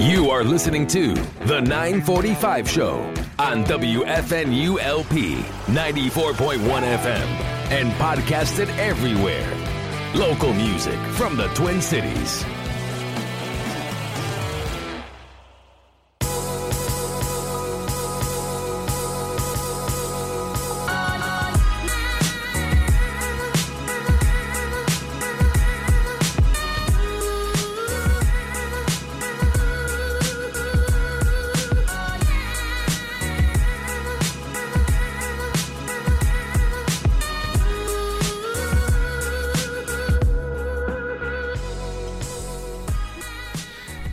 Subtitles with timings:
[0.00, 1.12] You are listening to
[1.44, 3.00] The 945 Show
[3.38, 7.26] on WFNULP 94.1 FM
[7.70, 9.46] and podcasted everywhere.
[10.14, 12.42] Local music from the Twin Cities.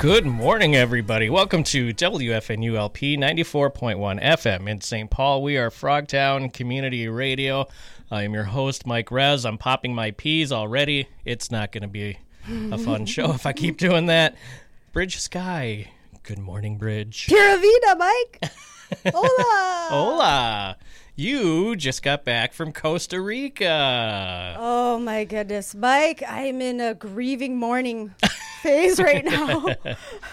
[0.08, 1.30] Good morning, everybody.
[1.30, 5.10] Welcome to WFNULP 94.1 FM in St.
[5.12, 5.44] Paul.
[5.44, 7.68] We are Frogtown Community Radio.
[8.10, 9.46] I am your host, Mike Rez.
[9.46, 11.10] I'm popping my peas already.
[11.26, 12.20] It's not going to be
[12.72, 14.38] a fun show if I keep doing that.
[14.94, 15.92] Bridge Sky.
[16.24, 17.28] Good morning, Bridge.
[17.28, 18.50] Pura vida, Mike.
[19.14, 19.88] Hola.
[19.90, 20.78] Hola.
[21.20, 24.56] You just got back from Costa Rica.
[24.60, 26.22] Oh my goodness, Mike.
[26.28, 28.14] I'm in a grieving mourning
[28.62, 29.62] phase right now.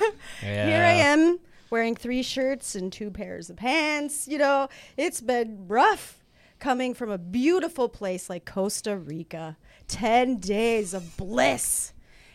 [0.40, 1.38] Here I am
[1.70, 4.28] wearing three shirts and two pairs of pants.
[4.28, 4.68] You know,
[4.98, 6.22] it's been rough
[6.58, 9.56] coming from a beautiful place like Costa Rica.
[9.88, 11.94] 10 days of bliss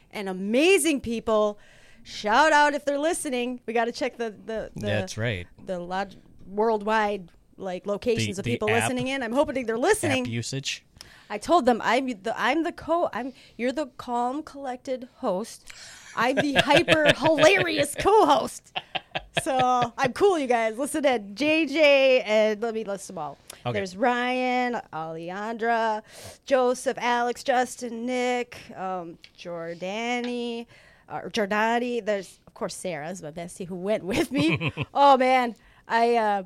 [0.10, 1.60] and amazing people.
[2.02, 3.62] Shout out if they're listening.
[3.68, 5.46] We got to check the the, the That's right.
[5.64, 6.16] the log-
[6.48, 9.22] worldwide like locations The- of the people app- listening in.
[9.24, 10.24] I'm hoping they're listening.
[10.26, 10.84] App usage.
[11.32, 15.72] I told them I'm the I'm the co I'm you're the calm collected host.
[16.16, 18.76] I'm the hyper hilarious co-host.
[19.44, 20.78] So I'm cool, you guys.
[20.78, 23.38] Listen to JJ and let me list them all.
[23.64, 23.74] Okay.
[23.74, 26.02] There's Ryan, Alejandra,
[26.46, 30.66] Joseph, Alex, Justin, Nick, um, Jordani,
[31.08, 32.04] uh, Jordani.
[32.04, 34.74] There's of course Sarah's my bestie who went with me.
[34.94, 35.56] oh man,
[35.88, 36.44] I uh,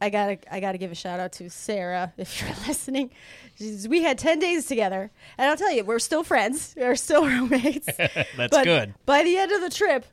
[0.00, 3.10] I gotta I gotta give a shout out to Sarah if you're listening.
[3.56, 6.74] She's, we had ten days together, and I'll tell you, we're still friends.
[6.78, 7.86] We're still roommates.
[7.96, 8.94] That's but good.
[9.06, 10.06] By the end of the trip,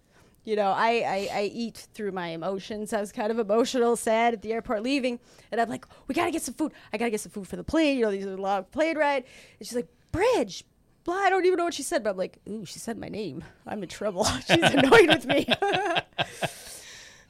[0.43, 2.93] you know, I, I I eat through my emotions.
[2.93, 5.19] I was kind of emotional, sad at the airport leaving,
[5.51, 6.73] and I'm like, we gotta get some food.
[6.91, 7.97] I gotta get some food for the plane.
[7.97, 9.23] You know, these are a long plane ride.
[9.59, 10.63] And she's like, Bridge.
[11.03, 13.09] Blah, I don't even know what she said, but I'm like, ooh, she said my
[13.09, 13.43] name.
[13.67, 14.25] I'm in trouble.
[14.47, 15.47] She's annoyed with me.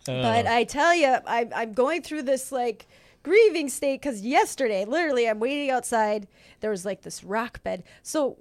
[0.06, 2.88] But I tell you, I'm, I'm going through this like
[3.24, 6.28] grieving state because yesterday, literally, I'm waiting outside.
[6.60, 7.84] There was like this rock bed.
[8.04, 8.38] So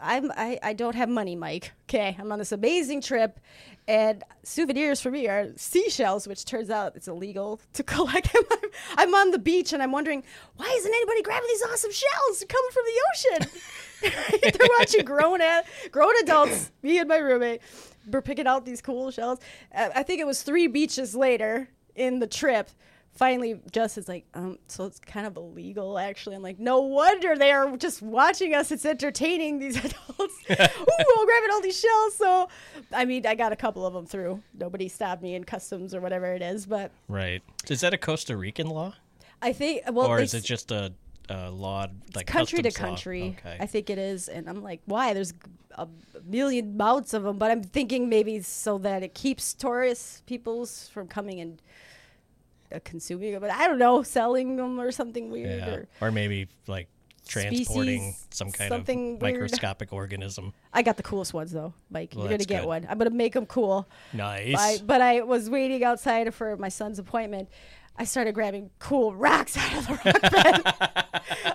[0.00, 1.72] I'm I, I don't have money, Mike.
[1.88, 3.40] Okay, I'm on this amazing trip,
[3.88, 8.42] and souvenirs for me are seashells, which turns out it's illegal to collect them.
[8.50, 10.22] I'm, I'm on the beach and I'm wondering
[10.56, 13.60] why isn't anybody grabbing these awesome shells coming from the ocean?
[14.58, 17.60] They're watching grown at grown adults, me and my roommate,
[18.10, 19.38] we're picking out these cool shells.
[19.74, 22.70] I think it was three beaches later in the trip.
[23.12, 26.34] Finally, Justin's like, um, so it's kind of illegal, actually.
[26.34, 28.72] I'm like, no wonder they are just watching us.
[28.72, 29.94] It's entertaining these adults.
[30.50, 32.16] Ooh, I'm grabbing all these shells.
[32.16, 32.48] So,
[32.92, 34.42] I mean, I got a couple of them through.
[34.58, 36.66] Nobody stopped me in customs or whatever it is.
[36.66, 37.40] But Right.
[37.68, 38.94] Is that a Costa Rican law?
[39.40, 40.92] I think, well, or is it just a,
[41.28, 43.36] a law like country to country.
[43.38, 43.56] Okay.
[43.60, 45.14] I think it is, and I'm like, why?
[45.14, 45.32] There's
[45.76, 45.88] a
[46.26, 51.08] million bouts of them, but I'm thinking maybe so that it keeps tourist peoples from
[51.08, 51.62] coming and
[52.74, 53.40] uh, consuming them.
[53.40, 55.60] But I don't know, selling them or something weird.
[55.60, 55.70] yeah.
[55.74, 56.88] Or Or maybe like
[57.26, 59.20] transporting Species, some kind of weird.
[59.22, 60.52] microscopic organism.
[60.74, 62.12] I got the coolest ones though, Mike.
[62.14, 62.68] Well, You're gonna get good.
[62.68, 62.86] one.
[62.88, 63.88] I'm gonna make them cool.
[64.12, 64.54] Nice.
[64.58, 67.48] I, but I was waiting outside for my son's appointment.
[67.96, 70.62] I started grabbing cool rocks out of the rock bed.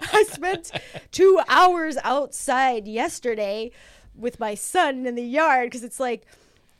[0.14, 0.72] I spent
[1.12, 3.72] two hours outside yesterday
[4.16, 6.26] with my son in the yard because it's like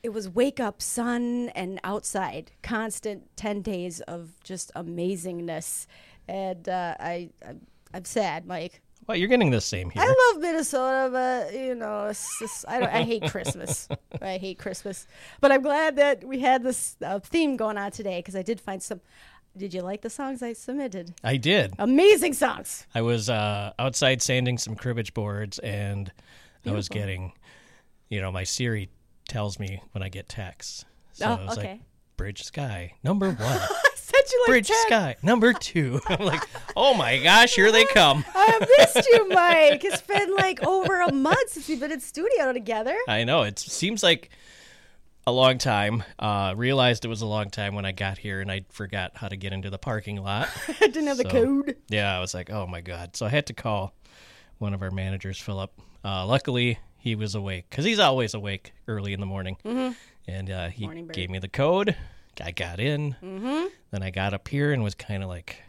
[0.02, 5.88] it was wake up sun and outside constant 10 days of just amazingness
[6.28, 7.62] and uh, I, I'm,
[7.94, 10.04] I'm sad mike well, you're getting the same here.
[10.04, 13.90] I love Minnesota, but you know, just, I, don't, I hate Christmas.
[14.22, 15.08] I hate Christmas.
[15.42, 18.62] But I'm glad that we had this uh, theme going on today because I did
[18.62, 19.02] find some.
[19.58, 21.14] Did you like the songs I submitted?
[21.24, 21.74] I did.
[21.80, 22.86] Amazing songs.
[22.96, 26.12] I was uh, outside sanding some cribbage boards, and
[26.66, 27.34] I was getting,
[28.10, 28.90] you know, my Siri
[29.28, 30.86] tells me when I get texts.
[31.14, 31.72] So Oh, I was okay.
[31.72, 31.80] like,
[32.16, 33.38] Bridge Sky, number one.
[33.40, 34.78] I sent you like Bridge 10.
[34.88, 36.00] Sky, number two.
[36.08, 36.42] I'm like,
[36.76, 38.24] oh my gosh, here they come.
[38.36, 39.84] I missed you, Mike.
[39.84, 42.96] It's been like over a month since we've been in studio together.
[43.08, 43.44] I know.
[43.44, 44.30] It seems like
[45.28, 46.04] a long time.
[46.18, 49.28] Uh, realized it was a long time when I got here, and I forgot how
[49.28, 50.50] to get into the parking lot.
[50.68, 51.76] I didn't have the code.
[51.90, 53.16] Yeah, I was like, oh my god.
[53.16, 53.94] So I had to call
[54.58, 55.72] one of our managers, Philip.
[56.04, 59.58] Uh, luckily, he was awake because he's always awake early in the morning.
[59.66, 59.94] Mm-hmm.
[60.28, 61.96] And uh, he Morning gave me the code.
[62.42, 63.16] I got in.
[63.24, 63.68] Mm-hmm.
[63.92, 65.62] Then I got up here and was kind of like,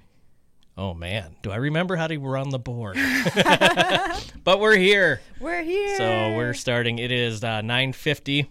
[0.77, 2.97] oh man, do I remember how to run the board?
[4.45, 5.21] but we're here.
[5.41, 5.97] We're here.
[5.97, 6.99] So we're starting.
[6.99, 8.51] It is uh, nine fifty.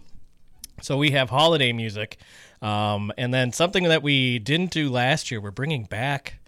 [0.82, 2.18] So we have holiday music,
[2.62, 5.40] um, and then something that we didn't do last year.
[5.40, 6.40] We're bringing back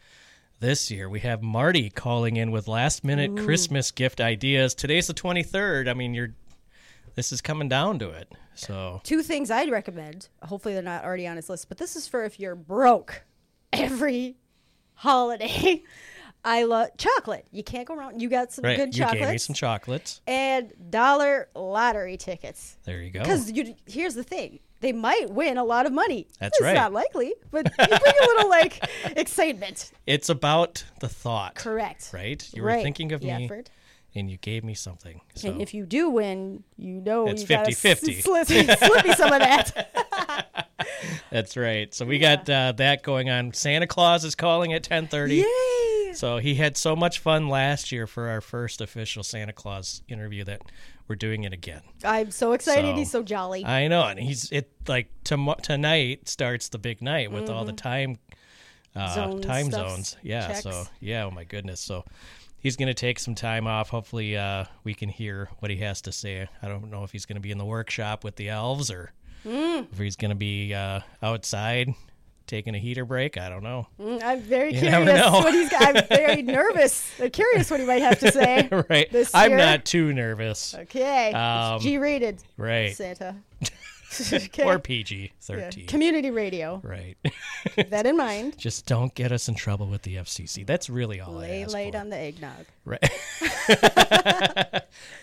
[0.61, 1.09] this year.
[1.09, 4.75] We have Marty calling in with last minute Christmas gift ideas.
[4.75, 5.89] Today's the twenty third.
[5.89, 6.35] I mean, you're.
[7.15, 8.33] This is coming down to it.
[8.55, 10.29] So two things I'd recommend.
[10.43, 13.23] Hopefully, they're not already on his list, but this is for if you're broke
[13.73, 14.37] every
[14.95, 15.83] holiday.
[16.45, 17.47] I love chocolate.
[17.53, 18.19] You can't go wrong.
[18.19, 20.21] You got some right, good you gave me some chocolates.
[20.27, 22.77] and dollar lottery tickets.
[22.85, 23.21] There you go.
[23.21, 24.59] Because you here's the thing.
[24.81, 26.27] They might win a lot of money.
[26.41, 26.75] That's it's right.
[26.75, 28.85] not likely, but you bring a little like
[29.17, 29.93] excitement.
[30.07, 31.55] It's about the thought.
[31.55, 32.11] Correct.
[32.13, 32.45] Right?
[32.53, 32.79] You Right.
[32.79, 33.71] were thinking of The me, effort.
[34.17, 35.21] and you gave me something.
[35.37, 38.19] So And if you do win, you know It's you gotta 50-50.
[38.19, 40.67] s- Slip, slip me some of that.
[41.31, 41.95] That's right.
[41.95, 43.53] So we got uh, that going on.
[43.55, 45.37] Santa Claus is calling at 10:30.
[45.39, 45.45] Yay!
[46.15, 50.45] So he had so much fun last year for our first official Santa Claus interview
[50.45, 50.63] that
[51.09, 51.83] we're doing it again.
[52.05, 52.93] I'm so excited.
[52.93, 53.65] So, He's so jolly.
[53.65, 57.73] I know, and he's it like tom- tonight starts the big night with all the
[57.73, 58.19] time
[58.95, 59.41] uh, Mm-hmm.
[59.41, 60.17] Time stuffs, zones.
[60.23, 60.47] Yeah.
[60.49, 60.63] checks.
[60.65, 61.25] So yeah.
[61.25, 61.81] Oh my goodness.
[61.81, 62.05] So
[62.59, 63.89] he's gonna take some time off.
[63.89, 66.47] Hopefully, uh, we can hear what he has to say.
[66.63, 69.13] I don't know if he's gonna be in the workshop with the elves or
[69.47, 69.89] Mm.
[69.91, 71.95] if he's gonna be uh, outside
[72.47, 73.39] taking a heater break.
[73.39, 73.87] I don't know.
[74.01, 75.97] Mm, I'm very You curious what he's got.
[75.97, 77.11] I'm very nervous.
[77.21, 78.69] I'm curious what he might have to say.
[78.91, 79.11] right.
[79.11, 80.75] This I'm not too nervous.
[80.75, 81.33] Okay.
[81.33, 82.43] Um, G rated.
[82.57, 82.95] Right.
[82.97, 83.37] Santa.
[84.33, 84.65] okay.
[84.65, 85.57] Or PG Yeah.
[85.71, 85.87] 13.
[85.87, 86.81] Community radio.
[86.85, 87.17] Right.
[87.77, 88.57] Keep that in mind.
[88.59, 90.67] Just don't get us in trouble with the FCC.
[90.67, 91.99] That's really all I Lay ask light for.
[92.01, 92.67] on the eggnog.
[92.85, 93.11] Right.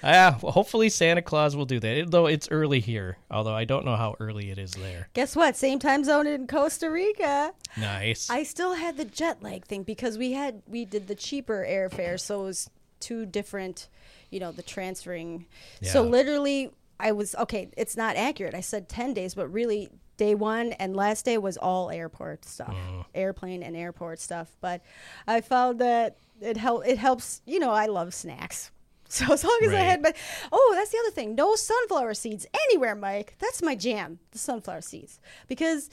[0.04, 0.38] yeah.
[0.42, 2.10] Well, hopefully Santa Claus will do that.
[2.12, 5.10] Though it's early here, although I don't know how early it is there.
[5.14, 5.56] Guess what?
[5.56, 7.54] Same time zone in Costa Rica.
[7.78, 8.30] Nice.
[8.30, 12.20] I still had the jet lag thing because we had we did the cheaper airfare,
[12.20, 12.70] so it was
[13.00, 13.88] two different,
[14.30, 15.46] you know, the transferring.
[15.82, 17.70] So literally, I was okay.
[17.78, 18.54] It's not accurate.
[18.54, 22.76] I said ten days, but really, day one and last day was all airport stuff,
[22.76, 23.06] Mm.
[23.16, 24.50] airplane and airport stuff.
[24.62, 24.82] But
[25.28, 26.86] I found that it help.
[26.88, 27.42] It helps.
[27.46, 28.72] You know, I love snacks.
[29.12, 30.16] So as long as I had, but
[30.52, 31.34] oh, that's the other thing.
[31.34, 33.34] No sunflower seeds anywhere, Mike.
[33.40, 34.20] That's my jam.
[34.30, 35.90] The sunflower seeds because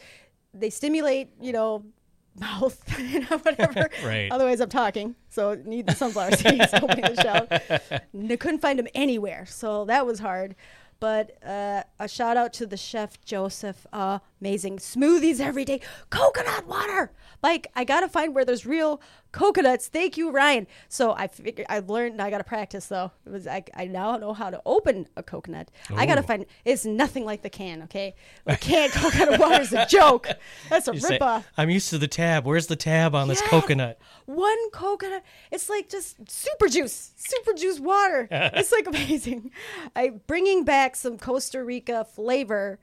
[0.53, 1.83] they stimulate, you know,
[2.39, 3.89] mouth, you know, whatever.
[4.05, 4.31] Right.
[4.31, 5.15] Otherwise, I'm talking.
[5.31, 8.01] So need the sunflower seeds opening the shell.
[8.13, 10.55] And I couldn't find them anywhere, so that was hard.
[10.99, 13.87] But uh, a shout out to the chef Joseph.
[13.93, 15.81] Uh, amazing smoothies every day.
[16.11, 17.13] Coconut water.
[17.43, 19.01] Like I gotta find where there's real
[19.37, 19.89] coconuts.
[19.89, 20.67] Thank you, Ryan.
[20.89, 22.23] So I figured I learned.
[22.23, 23.13] I gotta practice though.
[23.27, 25.71] It was I, I now know how to open a coconut.
[25.95, 26.47] I gotta find.
[26.65, 27.83] It's nothing like the can.
[27.83, 28.15] Okay,
[28.47, 30.29] the can coconut water is a joke.
[30.71, 31.45] That's a You say, ripoff.
[31.57, 32.47] I'm used to the tab.
[32.47, 33.99] Where's the tab on this coconut?
[34.25, 35.23] One coconut.
[35.53, 38.27] It's like just super juice, super juice water.
[38.31, 39.51] it's like amazing.
[39.95, 42.79] I bringing back some Costa Rica flavor.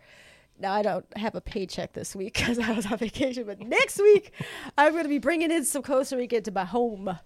[0.64, 3.98] Now I don't have a paycheck this week because I was on vacation, but next
[4.00, 4.32] week
[4.78, 7.20] I'm going to be bringing in some Costa Rica to my home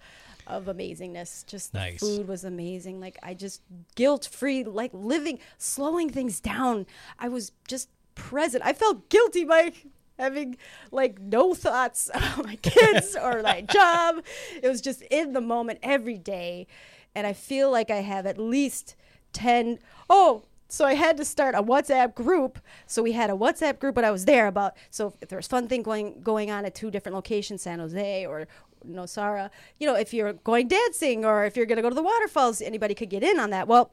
[0.47, 1.45] of amazingness.
[1.45, 1.99] Just Nice.
[1.99, 2.99] the food was amazing.
[2.99, 3.61] Like I just
[3.95, 6.87] guilt free, like living, slowing things down.
[7.19, 8.63] I was just present.
[8.65, 9.85] I felt guilty, Mike.
[10.17, 10.57] Having
[10.89, 14.23] like no thoughts about my kids or my job.
[14.63, 16.65] It was just in the moment every day.
[17.13, 18.95] And I feel like I have at least
[19.33, 19.77] 10.
[20.09, 22.59] Oh, so I had to start a WhatsApp group.
[22.85, 24.75] So we had a WhatsApp group, but I was there about.
[24.89, 28.25] So if there was fun thing going going on at two different locations, San Jose
[28.25, 28.47] or
[28.87, 32.03] Nosara, you know, if you're going dancing or if you're going to go to the
[32.03, 33.67] waterfalls, anybody could get in on that.
[33.67, 33.91] Well,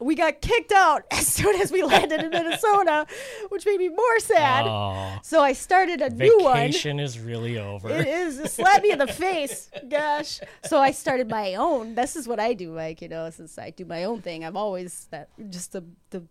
[0.00, 3.06] we got kicked out as soon as we landed in Minnesota,
[3.48, 4.66] which made me more sad.
[4.66, 6.56] Oh, So I started a new one.
[6.56, 7.90] vacation is really over.
[7.90, 8.38] It is.
[8.38, 9.70] It slapped me in the face.
[9.88, 10.40] Gosh.
[10.64, 11.94] So I started my own.
[11.94, 14.44] This is what I do, like, you know, since I do my own thing.
[14.44, 16.22] I'm always that just the the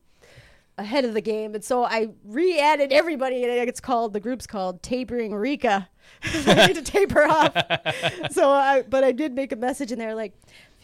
[0.77, 1.53] ahead of the game.
[1.55, 5.89] And so I re-added everybody and it's called the group's called Tapering Rika.
[6.23, 7.53] I need to taper off.
[8.31, 10.33] so I but I did make a message in there like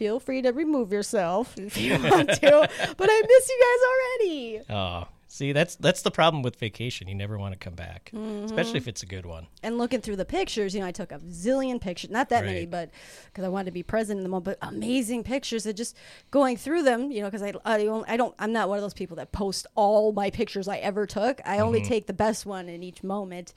[0.00, 2.68] feel free to remove yourself if you want to.
[2.96, 4.60] But I miss you guys already.
[4.70, 7.06] Oh, see, that's that's the problem with vacation.
[7.06, 8.46] You never want to come back, Mm-hmm.
[8.46, 9.46] especially if it's a good one.
[9.62, 12.64] and looking through the pictures, you know, I took a zillion pictures, not that many,
[12.66, 12.90] but
[13.26, 15.66] because I wanted to be present in the moment, but amazing pictures.
[15.66, 15.94] And just
[16.30, 18.82] going through them, you know, because I, I, don't, I don't, I'm not one of
[18.82, 21.40] those people that post all my pictures I ever took.
[21.44, 21.88] I only Mm-hmm.
[21.88, 23.52] take the best one in each moment.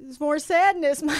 [0.00, 1.18] There's more sadness, Mike.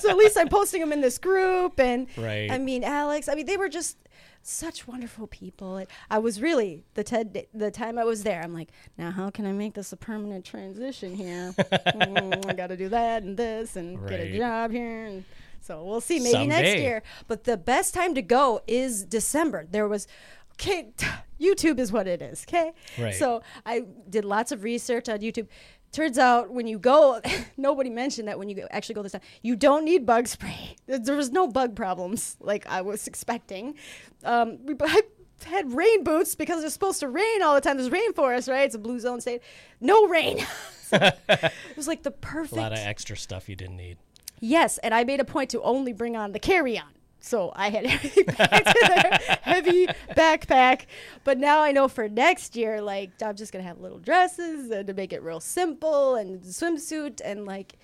[0.00, 2.50] so at least I'm posting them in this group, and Right.
[2.50, 3.28] I mean, Alex.
[3.28, 3.96] I mean, they were just
[4.42, 5.82] such wonderful people.
[6.10, 8.42] I was really the Ted the time I was there.
[8.42, 8.68] I'm like,
[8.98, 11.54] now how can I make this a permanent transition here?
[11.94, 15.04] Mm, I got to do that and this and get a job here.
[15.06, 15.24] And
[15.60, 16.18] so we'll see.
[16.20, 17.02] Maybe next year.
[17.28, 19.66] But the best time to go is December.
[19.70, 20.06] There was.
[20.54, 20.92] Okay,
[21.40, 22.44] YouTube is what it is.
[22.48, 23.12] Okay, Right.
[23.14, 25.48] so I did lots of research on YouTube.
[25.94, 27.20] Turns out when you go,
[27.56, 30.76] nobody mentioned that when you actually go this time, you don't need bug spray.
[30.86, 33.76] There was no bug problems like I was expecting.
[34.24, 35.02] Um, we, I
[35.44, 37.78] had rain boots because it's supposed to rain all the time.
[37.78, 38.64] There's rainforest, right?
[38.64, 39.40] It's a blue zone state.
[39.80, 40.44] No rain.
[40.82, 40.98] So
[41.28, 43.98] it was like the perfect A lot of extra stuff you didn't need.
[44.40, 46.90] Yes, and I made a point to only bring on the carry-on.
[47.24, 50.82] So I had heavy, back- heavy backpack,
[51.24, 54.86] but now I know for next year, like I'm just gonna have little dresses and
[54.86, 57.76] to make it real simple and swimsuit and like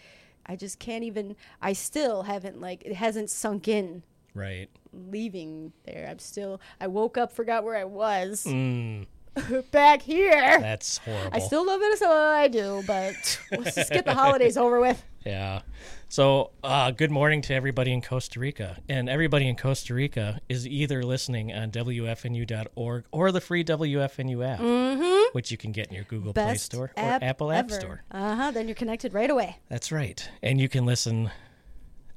[0.44, 1.36] I just can't even.
[1.62, 4.02] I still haven't like it hasn't sunk in
[4.34, 4.68] Right.
[4.92, 6.06] leaving there.
[6.10, 6.60] I'm still.
[6.78, 8.44] I woke up, forgot where I was.
[8.46, 9.06] Mm,
[9.70, 10.58] Back here.
[10.60, 11.30] that's horrible.
[11.32, 12.34] I still love Minnesota.
[12.36, 15.02] I do, but let's just get the holidays over with.
[15.24, 15.62] Yeah.
[16.12, 18.78] So, uh, good morning to everybody in Costa Rica.
[18.88, 25.34] And everybody in Costa Rica is either listening on WFNU.org or the free WFNU app,
[25.34, 26.56] which you can get in your Google Play Mm-hmm.
[26.56, 27.80] Store or app Apple App ever.
[27.80, 28.02] Store.
[28.10, 28.50] Uh huh.
[28.50, 29.58] Then you're connected right away.
[29.68, 30.28] That's right.
[30.42, 31.30] And you can listen.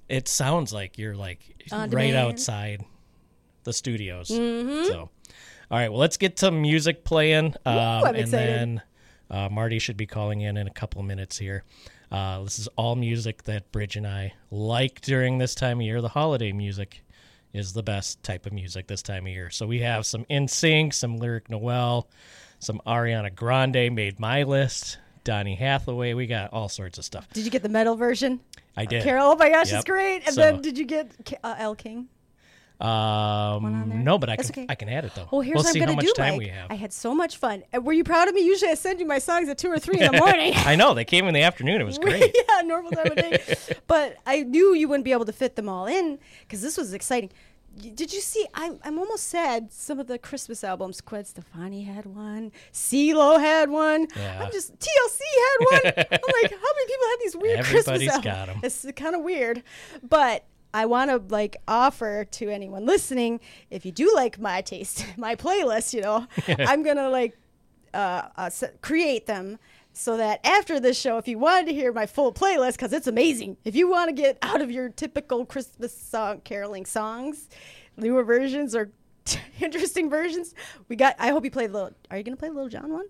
[0.10, 1.40] It sounds like you're like
[1.72, 2.16] On right demand.
[2.16, 2.84] outside
[3.64, 4.30] the studios.
[4.30, 5.10] So,
[5.70, 5.90] all right.
[5.90, 7.54] Well, let's get some music playing.
[7.64, 8.32] Um, and excited.
[8.32, 8.82] then
[9.30, 11.64] uh, Marty should be calling in in a couple minutes here.
[12.14, 16.00] Uh, this is all music that Bridge and I like during this time of year.
[16.00, 17.04] The holiday music
[17.54, 19.50] is the best type of music this time of year.
[19.50, 22.08] So we have some NSYNC, some Lyric Noel,
[22.60, 25.00] some Ariana Grande made my list.
[25.24, 26.14] Donny Hathaway.
[26.14, 27.30] We got all sorts of stuff.
[27.32, 28.42] Did you get the metal version?
[28.76, 29.04] I did.
[29.04, 29.76] Carol, oh my gosh, Yep.
[29.80, 30.24] it's great.
[30.26, 31.10] And So- then did you get
[31.44, 32.10] uh, El King?
[32.82, 34.72] Um, no, but I That's can okay.
[34.72, 35.28] I can add it though.
[35.32, 36.14] Well, here's we'll what see I'm how gonna much do.
[36.14, 36.40] time Mike.
[36.40, 36.72] we have.
[36.72, 37.64] I had so much fun.
[37.74, 38.42] Uh, Were you proud of me?
[38.42, 40.54] Usually, I send you my songs at two or three in the morning.
[40.56, 41.80] I know they came in the afternoon.
[41.82, 42.36] It was great.
[42.50, 43.42] yeah, normal time of day.
[43.88, 46.94] but I knew you wouldn't be able to fit them all in because this was
[46.94, 47.30] exciting.
[47.96, 48.46] Did you see?
[48.54, 49.72] I'm, I'm almost sad.
[49.74, 54.08] Some of the Christmas albums, Gwen Stefani had one, CeeLo had one.
[54.16, 54.44] Yeah.
[54.44, 55.94] I'm just TLC had one.
[56.12, 58.26] I'm like, how many people have these weird Christmas Everybody's albums?
[58.26, 58.60] got 'em.
[58.62, 59.64] It's kind of weird,
[60.08, 63.40] but I want to like offer to anyone listening,
[63.70, 67.38] if you do like my taste, my playlist, you know, I'm gonna like
[67.94, 68.50] uh, uh,
[68.82, 69.60] create them
[69.94, 73.06] so that after this show, if you wanted to hear my full playlist, because it's
[73.06, 77.48] amazing, if you want to get out of your typical Christmas song caroling songs,
[77.96, 78.92] newer versions or
[79.62, 80.56] interesting versions,
[80.90, 81.16] we got.
[81.20, 81.92] I hope you play little.
[82.10, 83.06] Are you gonna play the Lil Jon one?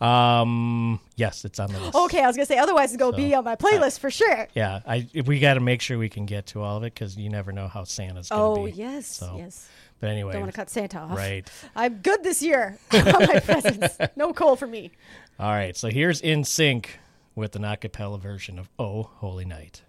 [0.00, 1.94] Um, yes, it's on the list.
[1.94, 4.48] Okay, I was gonna say otherwise it's gonna So, be on my playlist for sure.
[4.54, 7.16] Yeah, I we got to make sure we can get to all of it because
[7.16, 8.72] you never know how Santa's going to Oh be.
[8.72, 9.68] yes, So, yes.
[10.00, 11.16] But anyway, Don't want to cut Santa off.
[11.16, 11.46] right.
[11.76, 13.98] I'm good this year on my presents.
[14.16, 14.90] No coal for me.
[15.38, 16.86] All right, so here's NSYNC
[17.34, 19.82] with an a cappella version of Oh Holy Night.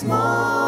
[0.00, 0.61] Glorious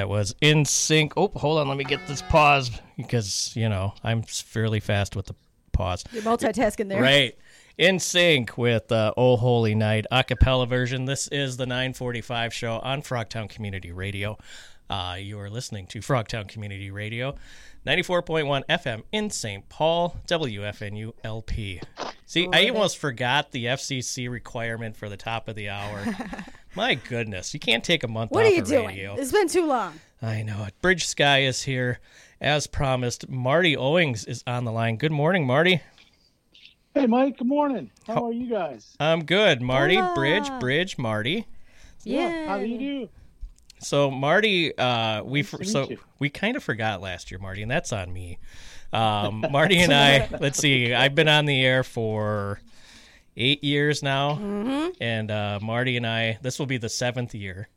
[0.00, 1.12] That was NSYNC.
[1.18, 1.68] Oh, hold on.
[1.68, 5.34] Let me get this pause because, you know, I'm fairly fast with the
[5.72, 6.04] pause.
[6.10, 7.02] You're multitasking there.
[7.02, 7.36] Right.
[7.78, 11.04] NSYNC with uh, Oh Holy Night a cappella version.
[11.04, 14.38] This is the 945 show on Frogtown Community Radio.
[14.88, 17.34] Uh, you are listening to Frogtown Community Radio,
[17.86, 19.68] 94.1 FM in St.
[19.68, 21.82] Paul, WFNU LP.
[22.24, 26.06] See, I almost forgot the FCC requirement for the top of the hour.
[26.74, 28.86] My goodness, you can't take a month What off are you of doing?
[28.88, 29.14] radio.
[29.16, 29.98] It's been too long.
[30.22, 30.74] I know it.
[30.82, 31.98] Bridge Sky is here.
[32.40, 34.96] As promised, Marty Owings is on the line.
[34.96, 35.82] Good morning, Marty.
[36.94, 37.38] Hey, Mike.
[37.38, 37.90] Good morning.
[38.06, 38.96] How are you guys?
[38.98, 39.96] I'm good, Marty.
[39.96, 40.14] Hola.
[40.14, 41.46] Bridge, Bridge, Marty.
[42.04, 42.46] Yeah.
[42.46, 43.08] How do you do?
[43.78, 45.98] So Marty, uh, we to so you.
[46.18, 48.38] we kind of forgot last year, Marty, and that's on me.
[48.92, 52.60] Um, Marty and I, let's see, I've been on the air for
[53.40, 54.88] eight years now, Mm-hmm.
[55.00, 57.68] and uh, Marty and I, this will be the seventh year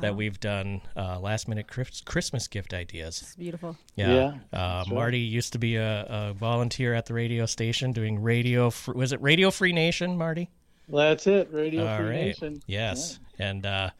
[0.00, 3.22] that we've done uh, last minute Chris- Christmas gift ideas.
[3.22, 3.76] It's beautiful.
[3.94, 8.20] Yeah, Yeah, uh, Marty used to be a, a volunteer at the radio station doing
[8.20, 8.70] radio.
[8.70, 10.50] Fr- was it Radio Free Nation, Marty?
[10.88, 11.50] Well, That's it.
[11.52, 12.14] Radio All Free right.
[12.26, 12.62] Nation.
[12.66, 13.90] Yes, and uh,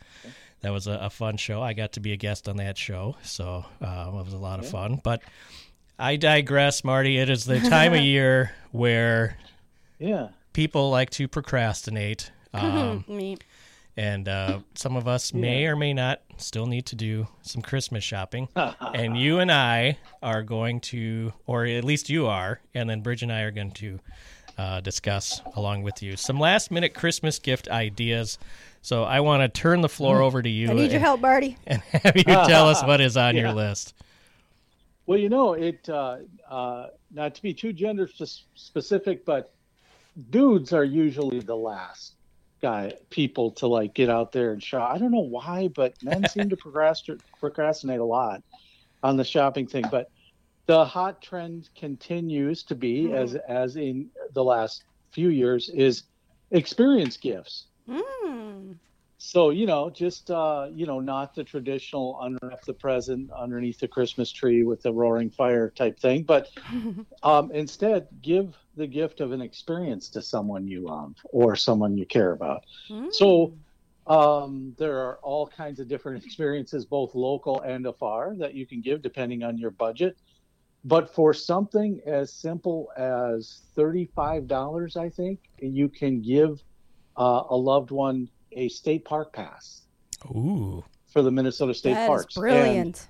[0.63, 1.63] that was a, a fun show.
[1.63, 4.59] I got to be a guest on that show, so uh, it was a lot
[4.59, 5.01] of fun.
[5.05, 5.23] But
[6.01, 7.17] I digress, Marty.
[7.19, 9.37] It is the time of year where
[10.01, 10.29] Yeah.
[10.57, 13.37] People like to procrastinate, um, Me.
[13.95, 18.03] and uh, some of us may or may not still need to do some Christmas
[18.03, 18.49] shopping.
[18.57, 23.23] and you and I are going to, or at least you are, and then Bridge
[23.23, 24.01] and I are going to
[24.57, 28.39] uh, discuss along with you some last minute Christmas gift ideas.
[28.81, 31.59] So I want to turn the floor over to you I need your help, Marty.
[31.67, 33.93] and have you tell us what is on your list.
[35.05, 38.09] Well, you know, it uh, uh, not to be too gender
[38.55, 39.53] specific, but
[40.31, 42.15] dudes are usually the last
[42.63, 44.91] guy people to like get out there and shop.
[44.93, 48.43] I don't know why, but men seem to procrastinate procrastinate a lot
[49.03, 49.85] on the shopping thing.
[49.91, 50.11] But
[50.67, 56.05] the hot trend continues to be, as as in the last few years, is
[56.51, 57.67] experience gifts.
[57.89, 58.77] Mm.
[59.19, 63.89] So you know, just uh, you know, not the traditional unwrap the present underneath the
[63.89, 66.49] Christmas tree with the roaring fire type thing, but
[67.23, 72.07] um, instead give the gift of an experience to someone you love or someone you
[72.07, 72.63] care about.
[73.11, 73.55] So
[74.07, 78.81] um, there are all kinds of different experiences, both local and afar, that you can
[78.83, 80.17] give depending on your budget.
[80.85, 86.63] But for something as simple as thirty-five dollars, I think you can give
[87.17, 89.83] uh, a loved one a state park pass
[90.27, 90.83] Ooh.
[91.13, 92.37] for the Minnesota State That is Parks.
[92.37, 93.07] And- brilliant.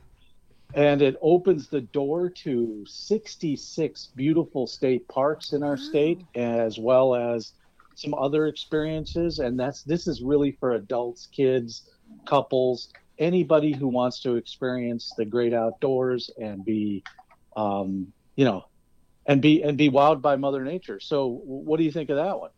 [0.75, 7.15] and it opens the door to 66 beautiful state parks in our state as well
[7.15, 7.53] as
[7.95, 11.89] some other experiences and that's this is really for adults kids
[12.27, 17.03] couples anybody who wants to experience the great outdoors and be
[17.57, 18.65] um, you know
[19.27, 22.39] and be and be wowed by mother nature so what do you think of that
[22.39, 22.51] one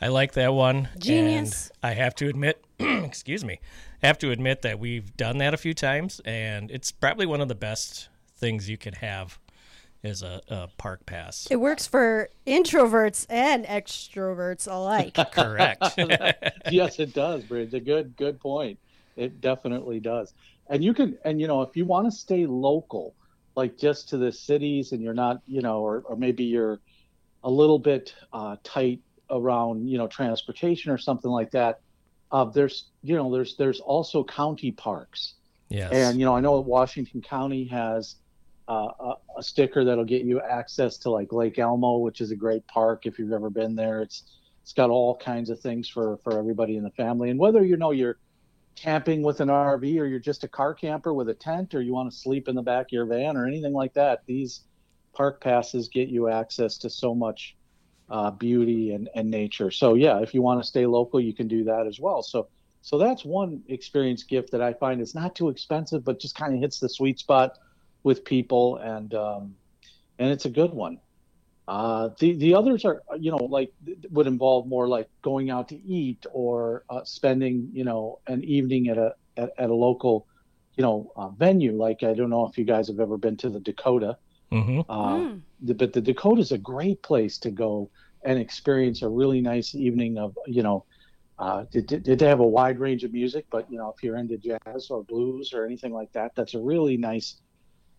[0.00, 0.88] I like that one.
[0.98, 1.70] Genius.
[1.82, 3.60] And I have to admit, excuse me,
[4.02, 7.40] I have to admit that we've done that a few times, and it's probably one
[7.40, 9.38] of the best things you could have
[10.02, 11.46] is a, a park pass.
[11.50, 15.14] It works for introverts and extroverts alike.
[15.32, 15.84] Correct.
[16.70, 17.74] yes, it does, Bridge.
[17.74, 18.78] A good good point.
[19.16, 20.32] It definitely does.
[20.68, 23.14] And you can and you know if you want to stay local,
[23.56, 26.80] like just to the cities, and you're not you know, or or maybe you're
[27.44, 31.80] a little bit uh, tight around you know transportation or something like that.
[32.32, 35.34] Uh, there's you know there's there's also county parks,
[35.68, 35.90] yes.
[35.92, 38.16] and you know I know Washington County has
[38.68, 42.36] uh, a, a sticker that'll get you access to like Lake Elmo, which is a
[42.36, 44.00] great park if you've ever been there.
[44.02, 47.64] It's it's got all kinds of things for for everybody in the family, and whether
[47.64, 48.18] you know you're
[48.76, 51.92] camping with an RV or you're just a car camper with a tent or you
[51.92, 54.62] want to sleep in the back of your van or anything like that, these
[55.12, 57.56] park passes get you access to so much
[58.10, 59.70] uh, beauty and, and nature.
[59.70, 62.22] So yeah, if you want to stay local, you can do that as well.
[62.22, 62.48] So
[62.82, 66.54] so that's one experience gift that I find is not too expensive, but just kind
[66.54, 67.58] of hits the sweet spot
[68.02, 69.54] with people, and um,
[70.18, 70.98] and it's a good one.
[71.68, 73.72] Uh, the the others are you know like
[74.10, 78.88] would involve more like going out to eat or uh, spending you know an evening
[78.88, 80.26] at a at, at a local
[80.76, 81.76] you know uh, venue.
[81.76, 84.16] Like I don't know if you guys have ever been to the Dakota.
[84.50, 87.90] Hmm Uh, the, but the Dakota is a great place to go
[88.24, 90.84] and experience a really nice evening of, you know,
[91.38, 93.46] uh, did, did, did they have a wide range of music?
[93.50, 96.60] But, you know, if you're into jazz or blues or anything like that, that's a
[96.60, 97.36] really nice,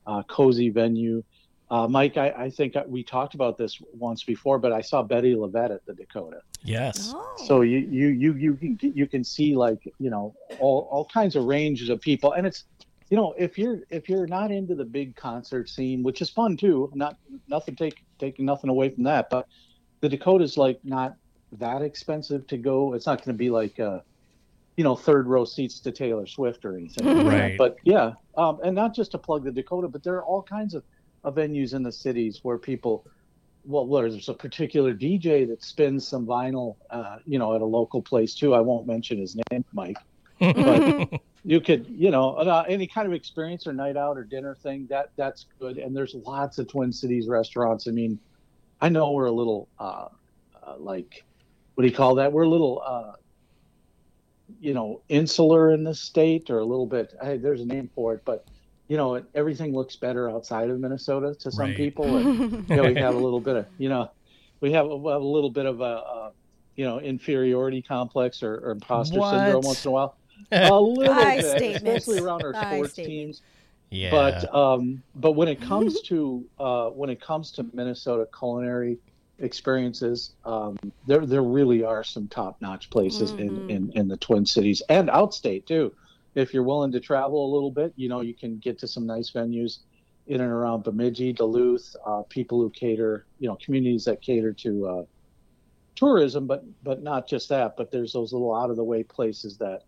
[0.06, 1.24] uh, cozy venue.
[1.72, 5.36] Uh, Mike, I, I think we talked about this once before, but I saw Bettye
[5.36, 6.42] LaVette at the Dakota.
[6.64, 7.14] Yes.
[7.16, 7.34] Oh.
[7.48, 11.38] So you you you you can you can see like you know all all kinds
[11.38, 12.66] of ranges of people, and it's
[13.12, 16.56] you know if you're if you're not into the big concert scene, which is fun
[16.58, 19.48] too, not nothing take taking nothing away from that, but
[20.00, 21.16] the Dakota's like not
[21.60, 22.94] that expensive to go.
[22.94, 24.00] It's not going to be like uh
[24.78, 27.28] you know third row seats to Taylor Swift or anything.
[27.28, 27.58] Right.
[27.58, 30.74] But yeah, um, and not just to plug the Dakota, but there are all kinds
[30.74, 30.84] of,
[31.26, 33.06] of venues in the cities where people
[33.66, 38.02] well, there's a particular DJ that spins some vinyl, uh, you know, at a local
[38.02, 38.56] place too.
[38.56, 39.98] I won't mention his name, Mike,
[40.42, 41.10] but
[41.44, 44.88] you could, you know, uh, any kind of experience or night out or dinner thing
[44.90, 45.78] that that's good.
[45.78, 47.88] And there's lots of Twin Cities restaurants.
[47.88, 48.20] I mean,
[48.80, 50.08] I know we're a little uh,
[50.66, 51.26] uh, like,
[51.76, 52.32] what do you call that?
[52.32, 53.14] We're a little, uh,
[54.60, 57.14] you know, insular in this state, or a little bit.
[57.22, 58.46] Hey, there's a name for it, but
[58.88, 61.78] you know, everything looks better outside of Minnesota to some Right.
[61.78, 62.18] people.
[62.18, 64.12] And, you know, we have a little bit of, you know,
[64.60, 66.32] we have a, a little bit of a, a
[66.76, 69.32] you know, inferiority complex or, or imposter What?
[69.32, 70.18] syndrome once in a while.
[70.52, 72.08] A little I bit, statements.
[72.08, 73.42] especially around our sports teams.
[73.90, 74.12] yeah.
[74.12, 78.98] But um, but when it comes to uh, when it comes to Minnesota culinary
[79.40, 80.78] experiences, um,
[81.08, 85.10] there there really are some top notch places in, in in the Twin Cities and
[85.10, 85.94] outstate too.
[86.34, 89.06] If you're willing to travel a little bit, you know you can get to some
[89.06, 89.80] nice venues
[90.28, 91.96] in and around Bemidji, Duluth.
[92.06, 95.04] Uh, people who cater, you know, communities that cater to uh,
[95.96, 97.76] tourism, but but not just that.
[97.76, 99.84] But there's those little out of the way places that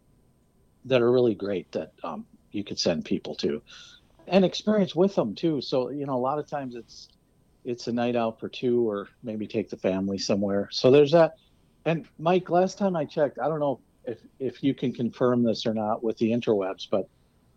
[0.86, 3.62] that are really great that um, you could send people to
[4.28, 5.62] and experience with them too.
[5.62, 7.10] So you know, a lot of times it's
[7.65, 10.67] it's a night out for two, or maybe take the family somewhere.
[10.72, 11.36] So there's that.
[11.86, 15.65] And Mike, last time I checked, I don't know if if you can confirm this
[15.65, 17.08] or not with the interwebs, but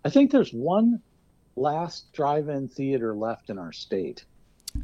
[0.04, 1.00] I think there's one
[1.56, 4.24] last drive-in theater left in our state.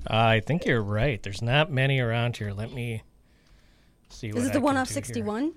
[0.07, 1.23] I think you're right.
[1.23, 2.53] There's not many around here.
[2.53, 3.03] Let me
[4.09, 5.53] see what Is it I the one off 61?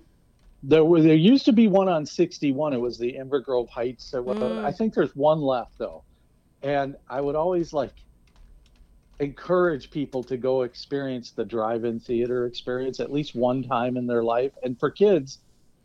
[0.63, 2.73] There were there used to be one on 61.
[2.73, 4.13] It was the Inver Grove Heights.
[4.13, 6.03] Was- I think there's one left though,
[6.63, 7.91] and I would always like
[9.19, 14.23] encourage people to go experience the drive-in theater experience at least one time in their
[14.23, 14.51] life.
[14.63, 15.39] And for kids,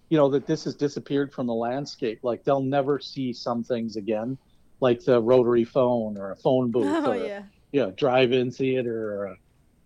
[0.09, 2.21] you know that this has disappeared from the landscape.
[2.23, 4.37] Like they'll never see some things again,
[4.81, 7.43] like the rotary phone or a phone booth Oh, or yeah.
[7.73, 9.37] you know, drive-in theater or a,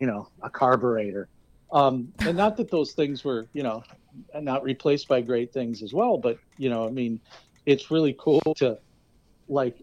[0.01, 1.29] you know, a carburetor.
[1.73, 3.83] Um, and not that those things were, you know,
[4.41, 7.21] not replaced by great things as well, but you know, I mean,
[7.67, 8.79] it's really cool to
[9.49, 9.83] like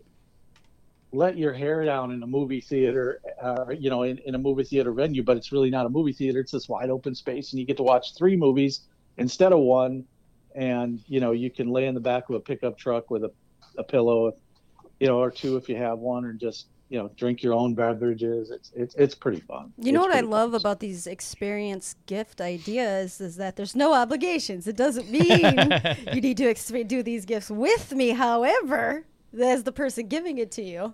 [1.11, 4.63] let your hair down in a movie theater, uh, you know, in, in a movie
[4.63, 6.39] theater venue, but it's really not a movie theater.
[6.39, 8.81] It's this wide open space and you get to watch three movies
[9.17, 10.05] instead of one.
[10.55, 13.31] And, you know, you can lay in the back of a pickup truck with a,
[13.77, 14.33] a pillow,
[14.99, 17.73] you know, or two if you have one, and just, you know, drink your own
[17.73, 18.51] beverages.
[18.51, 19.71] It's, it's, it's pretty fun.
[19.77, 20.59] You know It's what I pretty love fun.
[20.59, 24.67] about these experience gift ideas is that there's no obligations.
[24.67, 25.29] It doesn't mean
[26.13, 28.09] you need to exp- do these gifts with me.
[28.09, 29.05] However,
[29.41, 30.93] as the person giving it to you,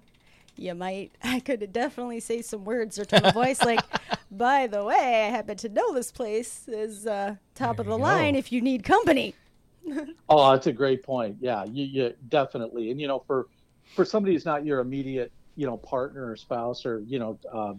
[0.55, 3.79] you might, I could definitely say some words or tone of voice like,
[4.31, 8.33] by the way, I happen to know this place is uh, top of the line
[8.33, 8.39] go.
[8.39, 9.33] if you need company.
[10.29, 11.37] Oh, that's a great point.
[11.39, 12.91] Yeah, you, you definitely.
[12.91, 13.47] And you know, for
[13.95, 17.73] for somebody who's not your immediate you know partner or spouse or you know uh,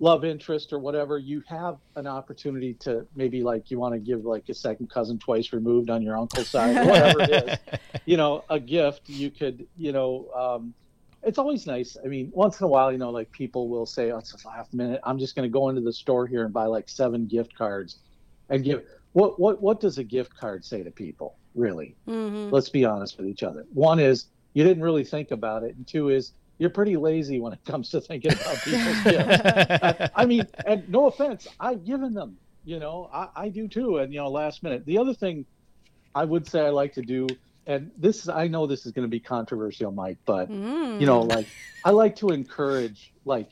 [0.00, 4.24] love interest or whatever, you have an opportunity to maybe like you want to give
[4.24, 7.58] like a second cousin twice removed on your uncle's side or whatever it is,
[8.04, 9.08] you know, a gift.
[9.08, 10.74] You could, you know, um,
[11.22, 11.96] it's always nice.
[12.04, 14.48] I mean, once in a while, you know, like people will say, "Oh, it's the
[14.48, 15.00] last minute.
[15.04, 17.98] I'm just going to go into the store here and buy like seven gift cards
[18.48, 21.36] and give." What what what does a gift card say to people?
[21.54, 21.94] Really?
[22.08, 22.50] Mhm.
[22.50, 23.64] Let's be honest with each other.
[23.72, 27.52] One is you didn't really think about it, and two is you're pretty lazy when
[27.52, 30.10] it comes to thinking about people's gifts.
[30.14, 32.38] I mean, and no offense, I've given them.
[32.64, 33.98] You know, I, I do too.
[33.98, 34.86] And you know, last minute.
[34.86, 35.44] The other thing
[36.14, 37.26] I would say I like to do,
[37.66, 41.00] and this is I know this is going to be controversial, Mike, but Mm.
[41.00, 41.46] you know, like
[41.84, 43.50] I like to encourage like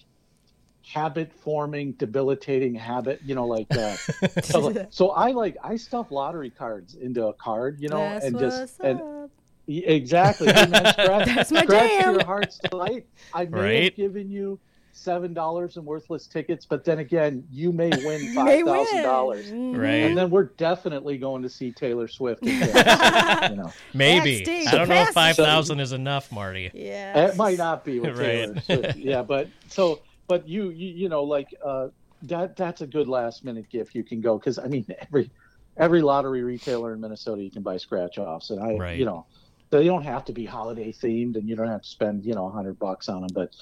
[0.92, 3.20] habit forming, debilitating habit.
[3.24, 3.96] You know, like uh,
[4.44, 7.78] so, so I like I stuff lottery cards into a card.
[7.80, 9.30] You know, That's and just and up.
[9.66, 10.48] Y- Exactly.
[10.48, 12.14] And then scratch, That's my scratch jam.
[12.14, 13.06] your heart's delight.
[13.32, 13.84] I may Right.
[13.84, 14.58] have given you
[14.94, 19.02] seven dollars in worthless tickets, but then again, you may win You five may thousand
[19.02, 19.50] dollars.
[19.50, 19.76] Mhm.
[19.78, 19.88] Right.
[20.04, 22.42] And then we're definitely going to see Taylor Swift.
[22.42, 24.38] in Kansas, you know, Maybe.
[24.44, 25.14] Backstage I don't know if passes.
[25.14, 26.70] five thousand is enough, Marty.
[26.74, 27.28] Yeah.
[27.28, 28.64] it might not be with Taylor Right.
[28.64, 28.96] Swift.
[28.98, 31.88] Yeah, but so, but you, you, you know, like uh,
[32.24, 32.56] that.
[32.56, 33.94] That's a good last minute gift.
[33.94, 35.30] You can go because I mean, every
[35.78, 38.98] every lottery retailer in Minnesota you can buy scratch offs, and I, Right.
[38.98, 39.24] you know,
[39.78, 42.46] they don't have to be holiday themed, and you don't have to spend you know
[42.46, 43.54] a hundred bucks on them, but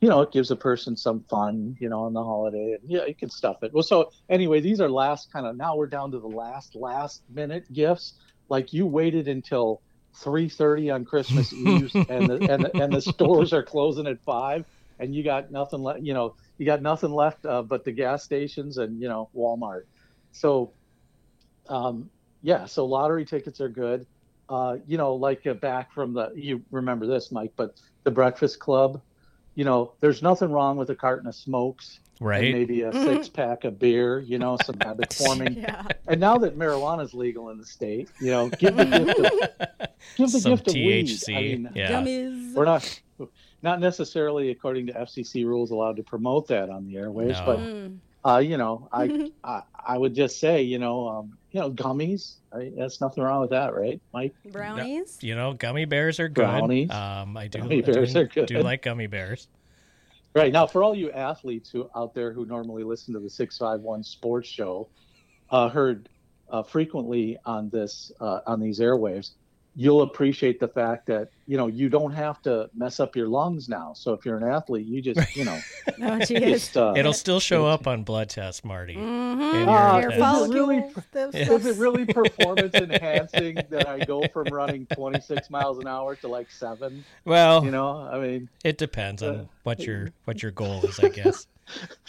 [0.00, 2.78] you know, it gives a person some fun, you know, on the holiday.
[2.80, 3.72] And yeah, you can stuff it.
[3.72, 7.22] Well, so anyway, these are last kind of now we're down to the last last
[7.32, 8.14] minute gifts.
[8.48, 9.82] Like you waited until
[10.22, 14.64] 3:30 on Christmas Eve, and the, and the, and the stores are closing at five,
[15.00, 16.00] and you got nothing left.
[16.00, 19.82] You know, you got nothing left uh, but the gas stations and you know Walmart.
[20.30, 20.74] So,
[21.68, 22.08] um,
[22.42, 24.06] yeah, so lottery tickets are good.
[24.48, 28.58] Uh, you know, like uh, back from the you remember this, Mike, but the Breakfast
[28.58, 29.00] Club.
[29.54, 32.52] You know, there's nothing wrong with a carton of smokes and Right?
[32.54, 34.20] maybe a six pack of beer.
[34.20, 35.54] You know, some habit forming.
[35.56, 35.86] Yeah.
[36.06, 39.88] And now that marijuana is legal in the state, you know, give the gift of
[40.16, 41.26] give the Some gift of THC.
[41.28, 41.36] weed.
[41.36, 41.90] I mean, yeah.
[41.90, 42.54] Gummies.
[42.54, 43.00] we're not
[43.62, 47.46] not necessarily according to FCC rules allowed to promote that on the airwaves, No.
[47.46, 47.98] but Mm.
[48.24, 52.34] uh, you know, I, I I would just say, you know, um, you know, gummies.
[52.52, 54.34] I, that's nothing wrong with that, right, Mike?
[54.50, 55.18] Brownies.
[55.22, 56.42] You know, gummy bears are good.
[56.42, 56.90] Brownies.
[56.90, 57.60] Um, I do.
[57.60, 58.46] Gummy I do- bears are good.
[58.46, 59.48] Do like gummy bears.
[60.34, 63.56] Right now, for all you athletes who out there who normally listen to the Six
[63.58, 64.88] Five One Sports Show,
[65.50, 66.08] uh, heard
[66.50, 69.30] uh, frequently on this uh, on these airwaves,
[69.80, 73.68] you'll appreciate the fact that you know you don't have to mess up your lungs
[73.68, 73.92] now.
[73.94, 75.58] So if you're an athlete, you just you know
[76.02, 76.40] Oh, geez.
[76.40, 78.96] just uh, It'll still show up on blood tests, Marty.
[78.96, 79.62] Mhm.
[79.62, 83.88] in Ah, your Your is it really- follicles, is is it really performance enhancing that
[83.88, 87.04] I go from running 26 miles an hour to like seven?
[87.24, 90.98] Well, You know, I mean, it depends Uh, on what your what your goal is,
[90.98, 91.46] I guess.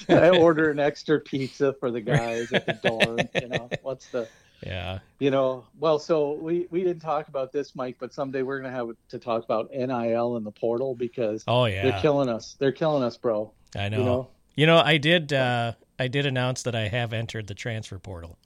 [0.07, 3.19] I order an extra pizza for the guys at the dorm.
[3.41, 4.27] You know, what's the
[4.65, 4.99] Yeah.
[5.19, 8.73] you know well so we we didn't talk about this mike but someday we're gonna
[8.73, 12.71] have to talk about nil and the portal because Oh yeah, they're killing us they're
[12.71, 13.97] killing us bro I know.
[13.99, 15.31] you know You know, I did.
[15.31, 18.37] Uh, I did announce that I have entered the transfer portal.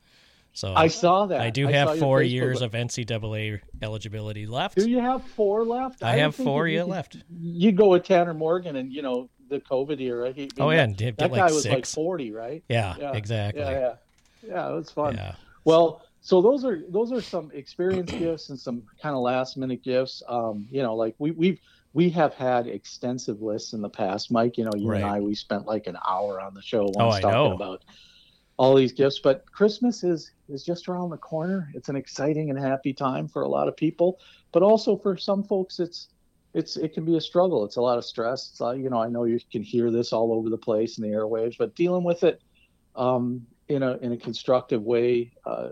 [0.52, 4.76] So i saw that I do saw have four years of NCAA eligibility left.
[4.78, 7.18] do you have four left I don't have four you- left.
[7.30, 10.98] you go with tanner morgan and you know the covid era he, Oh yeah, that,
[10.98, 13.62] that get guy like was like 40 right yeah, yeah exactly.
[13.64, 13.94] yeah yeah
[14.48, 15.36] yeah it was fun Yeah.
[15.66, 19.84] Well, so those are those are some experience gifts and some kind of last minute
[19.84, 20.22] gifts.
[20.28, 21.60] Um, you know, like we we've
[21.94, 24.58] we have had extensive lists in the past, Mike.
[24.58, 27.20] You know, you and I we spent like an hour on the show once Oh,
[27.22, 27.84] talking about
[28.58, 29.20] all these gifts.
[29.24, 31.70] But Christmas is is just around the corner.
[31.74, 34.20] It's an exciting and happy time for a lot of people,
[34.52, 36.10] but also for some folks, it's
[36.54, 37.66] it's it can be a struggle.
[37.66, 38.50] It's a lot of stress.
[38.52, 41.04] It's a you know, I know you can hear this all over the place in
[41.04, 42.42] the airwaves, but dealing with it
[42.96, 45.32] um, in a in a constructive way.
[45.46, 45.70] Uh,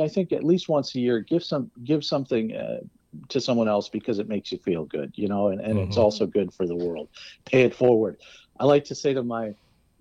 [0.00, 2.80] I think at least once a year, give some give something uh,
[3.28, 6.02] to someone else because it makes you feel good, you know, and, and it's Mhm.
[6.02, 7.08] also good for the world.
[7.46, 8.16] Pay it forward.
[8.58, 9.52] I like to say to my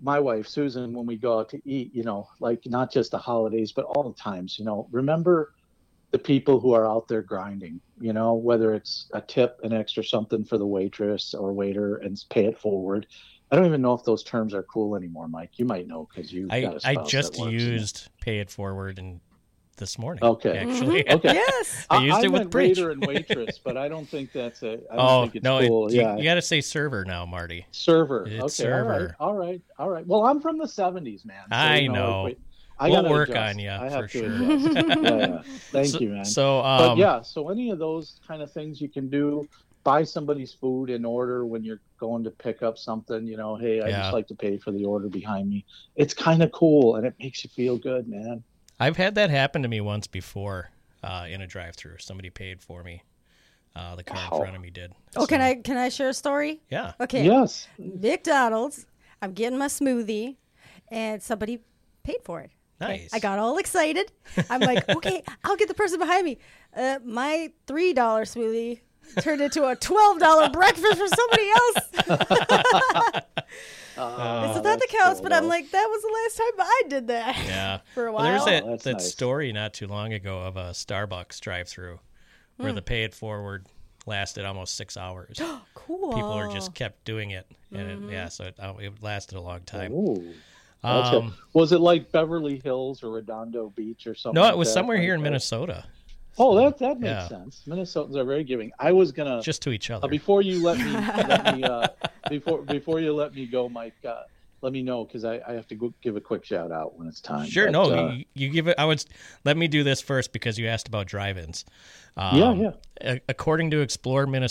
[0.02, 3.18] my wife Susan when we go out to eat, you know, like not just the
[3.18, 5.52] holidays, but all the times, you know, remember
[6.12, 10.04] the people who are out there grinding, you know, whether it's a tip, an extra
[10.04, 13.08] something for the waitress or waiter and pay it forward.
[13.52, 15.52] I don't even know if those terms are cool anymore, Mike.
[15.60, 16.48] You might know because you.
[16.50, 17.52] I got a I spouse just that it.
[17.52, 19.20] used pay it forward and
[19.76, 20.24] this morning.
[20.24, 20.58] Okay.
[20.60, 21.10] Actually.
[21.10, 21.34] Okay.
[21.34, 21.86] Yes.
[21.90, 22.78] I used it with meant Bridge.
[22.78, 24.74] waiter and waitress, but I don't think that's a.
[24.92, 25.68] I don't oh think it's no!
[25.68, 25.92] cool.
[25.92, 27.66] you, yeah, you got to say server now, Marty.
[27.72, 28.26] server.
[28.26, 29.16] It's okay, server.
[29.20, 30.08] All right, all right, all right.
[30.08, 31.44] Well, I'm from the '70s, man.
[31.50, 32.24] so, I you know.
[32.26, 32.40] wait,
[32.80, 33.56] I We'll gotta work adjust.
[33.56, 35.04] on ya I for have to sure.
[35.04, 35.42] yeah, yeah.
[35.72, 36.26] Thank so, you, man.
[36.26, 39.48] So, but um, yeah, so any of those kind of things you can do.
[39.84, 43.26] Buy somebody's food in order when you're going to pick up something.
[43.26, 44.02] You know, hey, I Yeah.
[44.02, 45.65] just like to pay for the order behind me.
[45.96, 48.44] It's kind of cool, and it makes you feel good, man.
[48.80, 50.72] I've had that happen to me once before
[51.04, 51.98] uh, in a drive-through.
[52.00, 53.04] Somebody paid for me.
[53.76, 54.91] Uh, the car in front of me did.
[55.15, 56.62] Oh, can I can I share a story?
[56.70, 56.91] Yeah.
[57.00, 57.24] Okay.
[57.24, 57.67] Yes.
[57.78, 58.86] McDonald's.
[59.22, 60.36] I'm getting my smoothie,
[60.89, 61.60] and somebody
[62.04, 62.52] paid for it.
[62.82, 63.13] Okay, Nice.
[63.13, 64.12] I got all excited.
[64.50, 66.39] I'm like, okay, I'll get the person behind me.
[66.76, 68.82] Uh, my three dollar smoothie
[69.22, 73.24] turned into a twelve dollar breakfast for somebody else.
[73.98, 77.08] Uh, so that the counts, but I'm like, that was the last time I did
[77.10, 77.38] that.
[77.46, 77.80] Yeah.
[77.94, 78.46] For a Well, there's while.
[78.48, 79.12] that, Oh, that's that nice.
[79.12, 82.00] story not too long ago of a Starbucks drive-through
[82.58, 82.64] Hmm.
[82.64, 83.68] where the pay it forward
[84.08, 85.40] lasted almost six hours.
[85.76, 86.14] Cool.
[86.14, 88.10] People are just kept doing it, and Mm-hmm.
[88.10, 89.92] it, yeah, so it, uh, it lasted a long time.
[89.92, 90.34] Ooh.
[90.84, 94.42] Um, was it like Beverly Hills or Redondo Beach or something?
[94.42, 94.74] no, it was that?
[94.76, 95.24] somewhere here Like in?
[95.24, 95.86] Minnesota,
[96.38, 97.28] Oh, that that makes Yeah.
[97.28, 97.62] sense.
[97.67, 98.72] Minnesotans are very giving.
[98.80, 100.06] I was gonna just to each other.
[100.06, 100.91] uh, before you let me
[101.28, 101.88] let me uh,
[102.30, 103.96] before before you let me go, Mike.
[104.08, 104.22] Uh,
[104.63, 107.08] let me know because I, I have to go give a quick shout out when
[107.08, 107.48] it's time.
[107.50, 108.76] Sure, But, no, uh, you, you give it.
[108.78, 109.04] I would
[109.44, 111.65] let me do this first because you asked about drive-ins.
[112.15, 112.72] Um, Yeah, yeah.
[113.13, 113.78] a- According to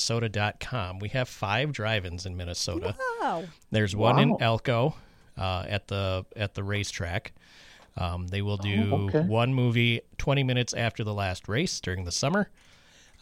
[0.00, 2.96] ExploreMinnesota.com, we have five drive-ins in Minnesota.
[3.20, 3.44] Wow.
[3.70, 4.96] There's one in Elko
[5.38, 7.32] uh, at the at the racetrack.
[8.00, 9.20] Um, they will do Oh, okay.
[9.20, 12.48] one movie 20 minutes after the last race during the summer.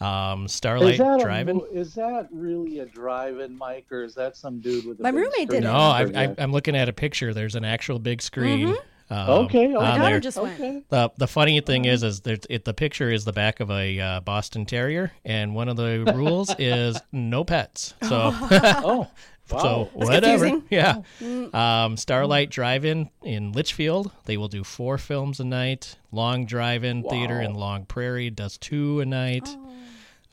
[0.01, 1.61] Um, Starlight Drive-In.
[1.73, 5.19] Is that really a drive-in, Mike, or is that some dude with a My big
[5.19, 5.63] roommate screen did.
[5.63, 7.33] No, I, I, I'm looking at a picture.
[7.33, 8.69] There's an actual big screen.
[8.69, 8.75] um,
[9.09, 9.29] Mm-hmm.
[9.31, 9.75] Okay, okay.
[9.75, 9.99] on My there.
[10.03, 10.53] daughter just went.
[10.59, 10.83] Okay.
[10.89, 13.99] The the funny thing is, is there's it, the picture is the back of a
[13.99, 17.95] uh, Boston Terrier, and one of the rules is no pets.
[18.03, 19.07] So Oh,
[19.51, 19.61] wow.
[19.61, 20.47] so whatever.
[20.49, 20.63] confusing.
[21.51, 21.83] Yeah.
[21.85, 25.97] Um, Starlight Drive-In in Litchfield, they will do four films a night.
[26.11, 29.47] Long Drive-In Theater in Long Prairie does two a night.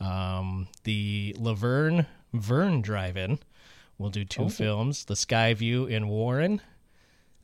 [0.01, 3.39] Um, the Luverne Verne Drive-In
[3.99, 5.05] will do two films.
[5.07, 6.61] The Skyview in Warren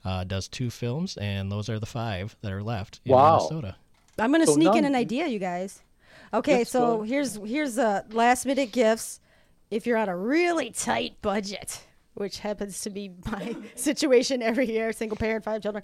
[0.04, 3.36] uh, does two films, and those are the five that are left in Wow.
[3.38, 3.76] Minnesota.
[4.18, 5.80] I'm gonna So sneak in an idea, you guys.
[6.34, 7.02] Okay, Let's so go.
[7.02, 9.20] here's here's uh, last minute gifts.
[9.72, 11.80] If you're on a really tight budget,
[12.14, 15.82] which happens to be my situation every year, single parent, five children,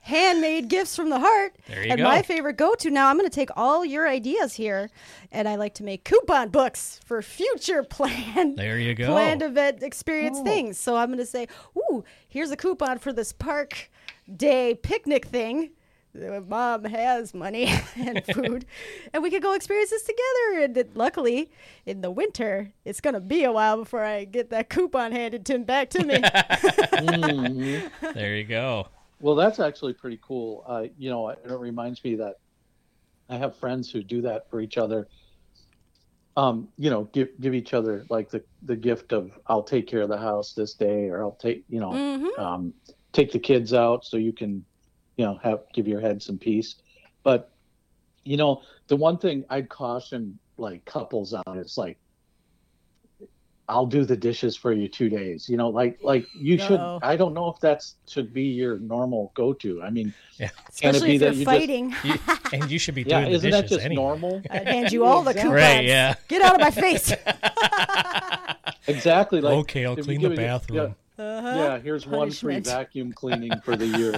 [0.00, 1.56] handmade gifts from the heart.
[1.66, 2.04] There you and go.
[2.04, 3.08] my favorite go-to now.
[3.08, 4.90] I'm going to take all your ideas here,
[5.32, 9.06] and I like to make coupon books for future planned There you go.
[9.06, 10.44] planned event experience Oh.
[10.44, 10.78] things.
[10.78, 11.48] So I'm going to say,
[11.78, 13.90] ooh, here's a coupon for this park
[14.36, 15.70] day picnic thing.
[16.14, 18.66] Mom has money and food,
[19.12, 20.64] and we could go experience this together.
[20.64, 21.50] And it, luckily,
[21.86, 25.58] in the winter, it's gonna be a while before I get that coupon handed to
[25.60, 26.20] back to me.
[28.14, 28.88] There you go.
[29.20, 30.64] Well, that's actually pretty cool.
[30.66, 32.36] Uh, you know, it reminds me that
[33.28, 35.06] I have friends who do that for each other.
[36.36, 40.00] Um, you know, give give each other like the the gift of I'll take care
[40.00, 42.40] of the house this day, or I'll take you know Mm-hmm.
[42.40, 42.74] um,
[43.12, 44.64] take the kids out so you can
[45.20, 46.76] you know have give your head some peace.
[47.22, 47.50] But
[48.24, 51.98] you know, the one thing I'd caution like couples on is like
[53.68, 55.46] I'll do the dishes for you two days.
[55.48, 56.80] You know, like like you should.
[56.80, 59.82] I don't know if that's should be your normal go to.
[59.82, 60.48] I mean, Yeah.
[60.48, 61.94] Can it Especially be if that you're you just- fighting.
[62.52, 64.02] You, and you should be yeah, doing the isn't that just anyway.
[64.02, 64.42] normal?
[64.50, 65.50] I'd hand you all the Exactly.
[65.52, 65.76] coupons.
[65.76, 66.14] Right, yeah.
[66.28, 67.12] Get out of my face.
[68.86, 69.40] Exactly.
[69.40, 70.94] Like Okay, I'll clean the give it- bathroom.
[71.18, 72.66] Yeah, yeah, here's one free Punishment.
[72.66, 74.12] vacuum cleaning for the year,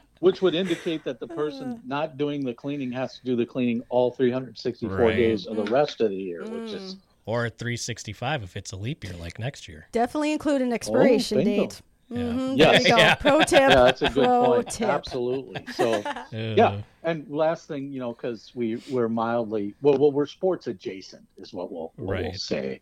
[0.20, 3.46] which, which would indicate that the person not doing the cleaning has to do the
[3.46, 5.16] cleaning all 364 Right.
[5.16, 9.04] days of the rest of the year, which is Or 365 if it's a leap
[9.04, 9.86] year like next year.
[9.92, 11.80] Definitely include an expiration Oh, date.
[12.10, 12.18] Yeah.
[12.22, 12.72] Mhm, Yes.
[12.72, 12.96] There you go.
[12.96, 13.14] Yeah.
[13.16, 13.50] Pro tip.
[13.52, 14.70] yeah, that's a good Pro point.
[14.70, 14.88] tip.
[14.88, 15.62] Absolutely.
[15.74, 20.24] So Uh, yeah, and last thing, you know, because we we're mildly well, well, we're
[20.26, 22.80] sports adjacent, is what we'll, what we'll say.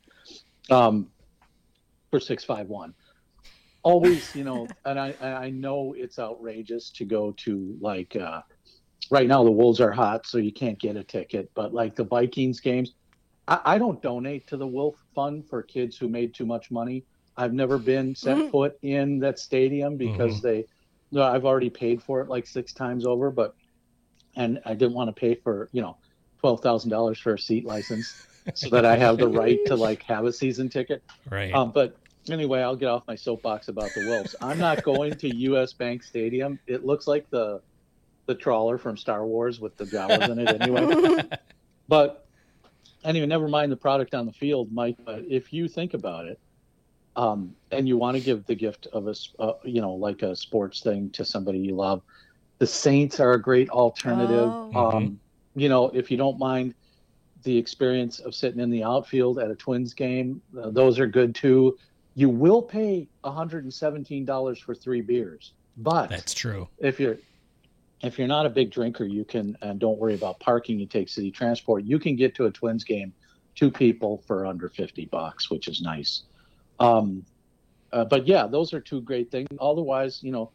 [0.71, 1.11] Um,
[2.11, 2.95] for six five one,
[3.87, 8.43] always, you know, and I I know it's outrageous to go to like uh,
[9.11, 12.05] right now the Wolves are hot, so you can't get a ticket, but like the
[12.05, 12.95] Vikings games,
[13.47, 17.05] I, I don't donate to the Wolf Fund for kids who made too much money.
[17.37, 20.65] I've never been set foot in that stadium because they
[21.13, 23.55] no, I've already paid for it like six times over, but
[24.35, 25.97] and I didn't want to pay for you know
[26.41, 30.03] twelve thousand dollars for a seat license so that I have the right to like
[30.05, 31.05] have a season ticket.
[31.31, 31.55] right.
[31.55, 31.97] Um, but
[32.31, 34.35] anyway, I'll get off my soapbox about the Wolves.
[34.41, 35.73] I'm not going to U.S.
[35.73, 36.59] Bank Stadium.
[36.67, 37.61] It looks like the
[38.27, 41.23] the trawler from Star Wars with the Jawas in it anyway.
[41.89, 42.27] but
[43.05, 44.97] anyway, never mind the product on the field, Mike.
[45.05, 46.41] But if you think about it,
[47.15, 50.35] um, and you want to give the gift of a uh, you know, like a
[50.35, 52.03] sports thing to somebody you love,
[52.59, 54.51] the Saints are a great alternative.
[54.51, 54.91] Oh.
[54.97, 55.21] Um,
[55.55, 56.75] you know, if you don't mind
[57.47, 60.43] the experience of sitting in the outfield at a Twins game.
[60.61, 61.79] Uh, those are good too.
[62.17, 66.67] You will pay $117 for three beers, but That's true.
[66.79, 67.19] if you're
[68.03, 70.81] if you're not a big drinker, you can and don't worry about parking.
[70.81, 71.85] You take city transport.
[71.85, 73.13] You can get to a Twins game,
[73.55, 76.23] two people for under fifty bucks, which is nice.
[76.81, 77.25] Um,
[77.93, 79.49] uh, but yeah, those are two great things.
[79.61, 80.51] Otherwise, you know,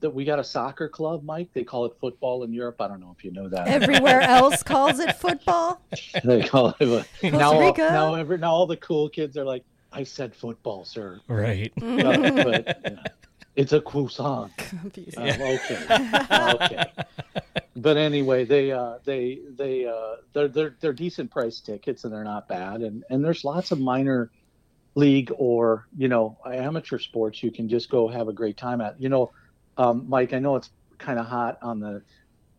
[0.00, 1.48] that we got a soccer club, Mike.
[1.54, 2.80] They call it football in Europe.
[2.80, 3.68] I don't know if you know that.
[3.68, 5.80] Everywhere else calls it football.
[6.24, 7.06] they call it.
[7.22, 7.88] But now, Rica.
[7.90, 9.64] now, every, now all the cool kids are like,
[9.96, 11.72] "I said football, sir." Right.
[11.76, 13.02] But, but, yeah,
[13.56, 14.52] it's a croissant.
[15.16, 15.86] Um, okay,
[16.32, 16.84] okay.
[17.76, 22.24] But anyway, they uh, they they uh, they're they're they're decent price tickets and they're
[22.24, 22.80] not bad.
[22.80, 24.30] And and there's lots of minor
[24.94, 29.00] league or you know amateur sports you can just go have a great time at.
[29.00, 29.30] You know,
[29.76, 32.02] um, Mike, I know it's kind of hot on the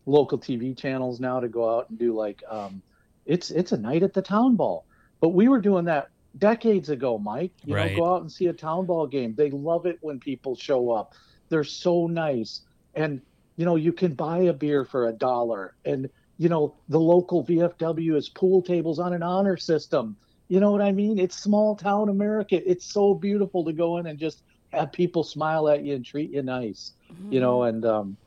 [0.06, 2.80] local TV channels now to go out and do like um,
[3.26, 4.84] it's it's a night at the town ball.
[5.20, 7.52] But we were doing that decades ago, Mike.
[7.64, 7.76] You Right.
[7.76, 9.34] know, go out and see a town ball game.
[9.36, 11.12] They love it when people show up.
[11.50, 12.62] They're so nice.
[12.94, 13.20] And
[13.56, 15.74] you know, you can buy a beer for a dollar.
[15.84, 16.08] And
[16.38, 20.16] you know, the local VFW is pool tables on an honor system.
[20.48, 21.18] You know what I mean?
[21.18, 22.60] It's small town America.
[22.68, 26.30] It's so beautiful to go in and just have people smile at you and treat
[26.30, 26.94] you nice.
[27.30, 28.18] You know, and um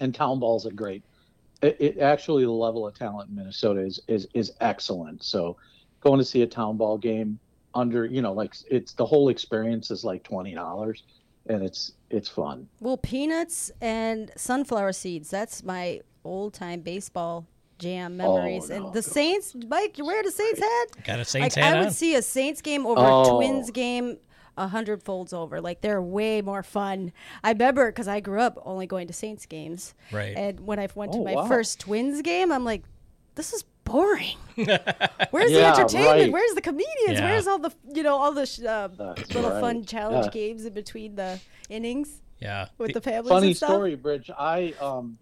[0.00, 1.04] and town balls are great.
[1.62, 5.22] It, it actually the level of talent in Minnesota is is is excellent.
[5.24, 5.56] So
[6.02, 7.38] going to see a town ball game
[7.74, 11.02] under you know like it's the whole experience is like twenty dollars
[11.46, 12.68] and it's it's fun.
[12.80, 15.30] Well, peanuts and sunflower seeds.
[15.30, 17.46] That's my old time baseball
[17.78, 18.70] jam oh, memories.
[18.70, 18.86] Oh, no.
[18.86, 21.04] And the Saints, Mike, you wear the Saints hat?
[21.04, 21.92] Got a Saints like, hat I would on?
[21.92, 23.22] see a Saints game over Oh.
[23.22, 24.18] a Twins game
[24.56, 25.60] a hundred folds over.
[25.60, 27.12] Like they're way more fun.
[27.42, 29.94] I remember because I grew up only going to Saints games.
[30.12, 30.36] Right.
[30.36, 31.46] And when I went to Oh, my wow.
[31.46, 32.84] first Twins game, I'm like,
[33.34, 34.36] this is boring.
[34.56, 36.20] Where's the entertainment?
[36.20, 36.32] right.
[36.32, 37.18] Where's the comedians?
[37.18, 37.30] Yeah.
[37.30, 39.60] Where's all the you know all the sh- uh, little right.
[39.60, 40.30] fun challenge Yeah.
[40.32, 42.66] games in between the innings Yeah.
[42.78, 43.70] with the families Funny and stuff?
[43.70, 44.30] story, Bridge.
[44.38, 45.18] I um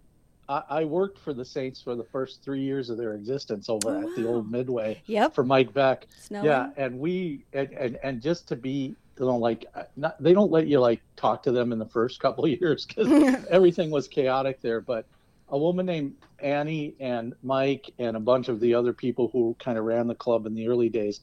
[0.49, 3.97] I, I worked for the Saints for the first three years of their existence over
[3.97, 5.35] Oh, at the old Midway Yep.
[5.35, 6.03] for Mike Veeck.
[6.21, 6.47] Snelling.
[6.47, 10.33] Yeah, and we and, and and just to be you know like uh, not, they
[10.33, 13.07] don't let you like talk to them in the first couple of years because
[13.51, 14.81] everything was chaotic there.
[14.81, 15.07] But
[15.51, 19.79] a woman named Annie and Mike and a bunch of the other people who kind
[19.79, 21.21] of ran the club in the early days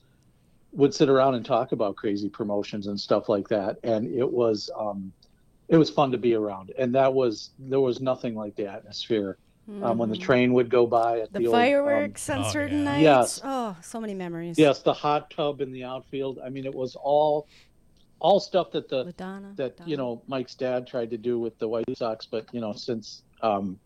[0.74, 4.70] would sit around and talk about crazy promotions and stuff like that, and it was
[4.78, 5.11] um,
[5.70, 6.72] it was fun to be around.
[6.78, 9.38] And that was there was nothing like the atmosphere
[9.82, 11.34] um, when the train would go by at Mm.
[11.34, 12.84] the, the, old, um, fireworks on Oh, certain yeah.
[12.86, 13.01] nights.
[13.01, 13.41] Yes.
[13.43, 14.57] Oh, so many memories.
[14.57, 16.39] Yes, the hot tub in the outfield.
[16.45, 17.47] I mean, it was all
[18.20, 19.53] all stuff that the Madonna.
[19.57, 22.74] that you know Mike's dad tried to do with the White Sox, but you know
[22.74, 23.80] since um,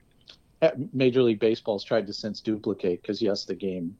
[0.93, 3.95] Major League Baseball's tried to since duplicate because yes, the game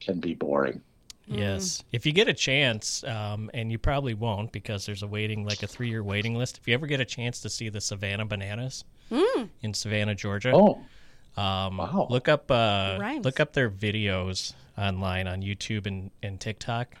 [0.00, 0.80] can be boring.
[1.26, 1.84] Yes.
[1.92, 5.62] If you get a chance, um, and you probably won't because there's a waiting, like
[5.62, 6.58] a three year waiting list.
[6.58, 8.84] If you ever get a chance to see the Savannah Bananas
[9.62, 10.82] in Savannah, Georgia, Oh,
[11.40, 12.08] um, Wow.
[12.10, 16.96] look up uh, look up their videos online on YouTube and, and TikTok.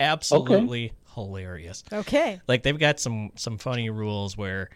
[0.00, 1.82] Absolutely hilarious.
[1.92, 2.40] Okay.
[2.48, 4.70] Like they've got some some funny rules where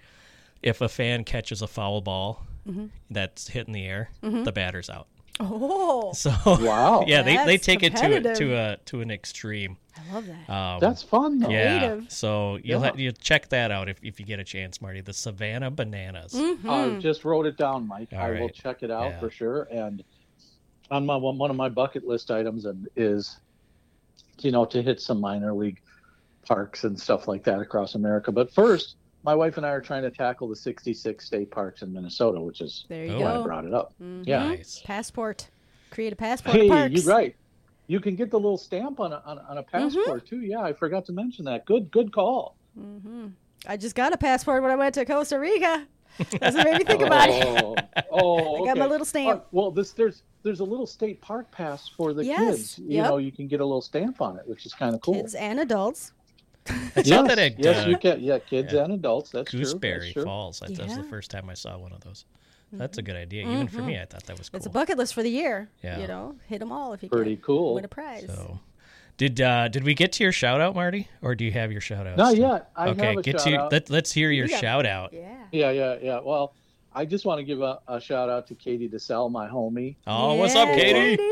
[0.63, 2.87] if a fan catches a foul ball Mm-hmm.
[3.11, 5.09] that's hitting the air, the batter's out.
[5.41, 7.05] Oh, So Wow.
[7.09, 9.79] yeah, they, they take it to a, to a to an extreme.
[9.97, 10.51] I love that.
[10.53, 11.49] Um, that's fun though.
[11.49, 11.79] yeah.
[11.79, 12.13] creative.
[12.13, 12.91] So you'll Yeah.
[12.91, 15.01] ha- you check that out if, if you get a chance, Marty.
[15.01, 16.33] The Savannah Bananas.
[16.35, 16.71] Mm-hmm.
[16.71, 18.09] I just wrote it down, Mike.
[18.13, 19.21] All I will check it out Yeah.
[19.21, 19.69] for sure.
[19.71, 20.05] And
[20.91, 23.39] on my one one of my bucket list items and is,
[24.41, 25.81] you know, to hit some minor league
[26.47, 28.31] parks and stuff like that across America.
[28.33, 31.93] But first, my wife and I are trying to tackle the 66 state parks in
[31.93, 33.95] Minnesota, which is There you Oh, why I brought it up.
[34.25, 34.45] Yeah.
[34.49, 34.83] Nice.
[34.85, 35.49] Passport.
[35.91, 36.57] Create a passport.
[36.57, 36.93] Hey, parks.
[36.95, 37.37] you're right.
[37.87, 40.41] You can get the little stamp on a, on, a- on a passport too.
[40.41, 41.67] Yeah, I forgot to mention that.
[41.67, 42.57] Good, good call.
[43.67, 45.87] I just got a passport when I went to Costa Rica.
[46.41, 47.45] Doesn't make me think about it.
[47.47, 47.75] Oh,
[48.11, 49.41] oh, I got my little stamp.
[49.41, 52.79] Uh, well, this there's there's a little state park pass for the Yes, kids.
[52.79, 53.07] You yep.
[53.07, 55.15] know, you can get a little stamp on it, which is kind of cool.
[55.15, 56.13] Kids and adults.
[56.97, 58.21] I saw that at yes, uh, you can.
[58.21, 58.85] Yeah, kids yeah.
[58.85, 59.31] and adults.
[59.31, 59.61] That's true.
[59.61, 60.25] Gooseberry That's true.
[60.25, 60.61] Falls.
[60.61, 62.25] That, that was the first time I saw one of those.
[62.75, 63.43] That's a good idea.
[63.43, 64.57] Even for me, I thought that was cool.
[64.57, 65.69] It's a bucket list for the year.
[65.83, 65.99] Yeah.
[66.01, 67.45] You know, hit them all if you Pretty can.
[67.45, 67.75] cool.
[67.75, 68.25] Win a prize.
[68.27, 68.61] So,
[69.19, 71.83] did uh, did we get to your shout out, Marty, or do you have your
[71.83, 72.17] shout out?
[72.17, 72.71] Not yet.
[72.75, 73.73] I okay, have a get shout to out.
[73.73, 75.13] let, let's hear your got- shout out.
[75.13, 75.35] Yeah.
[75.53, 76.21] Yeah, yeah, yeah.
[76.25, 76.55] Well,
[76.95, 80.35] I just want to give a, a shout out to Katie DeSalle, my homie, Oh,
[80.37, 81.23] what's up, Yeah, Katie?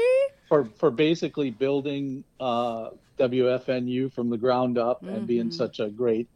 [0.51, 6.29] For for basically building uh, WFNU from the ground up and being such a great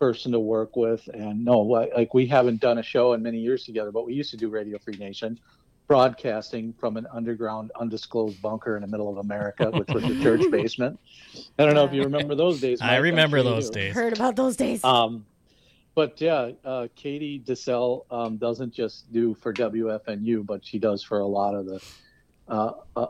[0.00, 1.08] person to work with.
[1.14, 4.14] And no, like like, we haven't done a show in many years together, but we
[4.14, 5.38] used to do Radio Free Nation
[5.86, 10.42] broadcasting from an underground, undisclosed bunker in the middle of America, which was the church
[10.50, 10.98] basement.
[11.58, 12.80] I don't know if you remember those days.
[12.80, 13.94] I Mike, I'm remember sure those days.
[13.94, 14.82] Heard about those days.
[14.82, 15.24] Um,
[15.94, 21.20] but yeah, uh, Katie DeSell um, doesn't just do for WFNU, but she does for
[21.20, 21.80] a lot of the
[22.48, 23.06] uh, uh,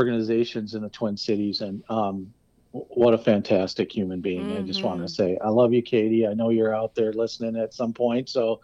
[0.00, 1.60] organizations in the Twin Cities.
[1.60, 2.32] And um,
[2.72, 4.56] what a fantastic human being!
[4.56, 6.26] I just want to say, I love you, Katie.
[6.26, 8.28] I know you're out there listening at some point.
[8.28, 8.60] So,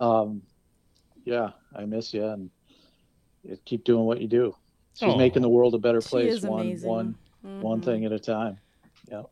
[0.00, 0.42] um,
[1.24, 2.50] yeah, I miss you, and
[3.64, 4.54] keep doing what you do.
[4.94, 5.16] She's Aw.
[5.16, 6.88] making the world a better place, is one amazing.
[6.90, 7.14] one
[7.60, 8.58] one thing at a time.
[9.10, 9.22] Yeah,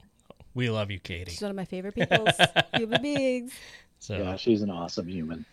[0.54, 1.30] We love you, Katie.
[1.32, 2.26] She's one of my favorite people,
[2.74, 3.52] human beings.
[3.98, 5.44] So, yeah, she's an awesome human.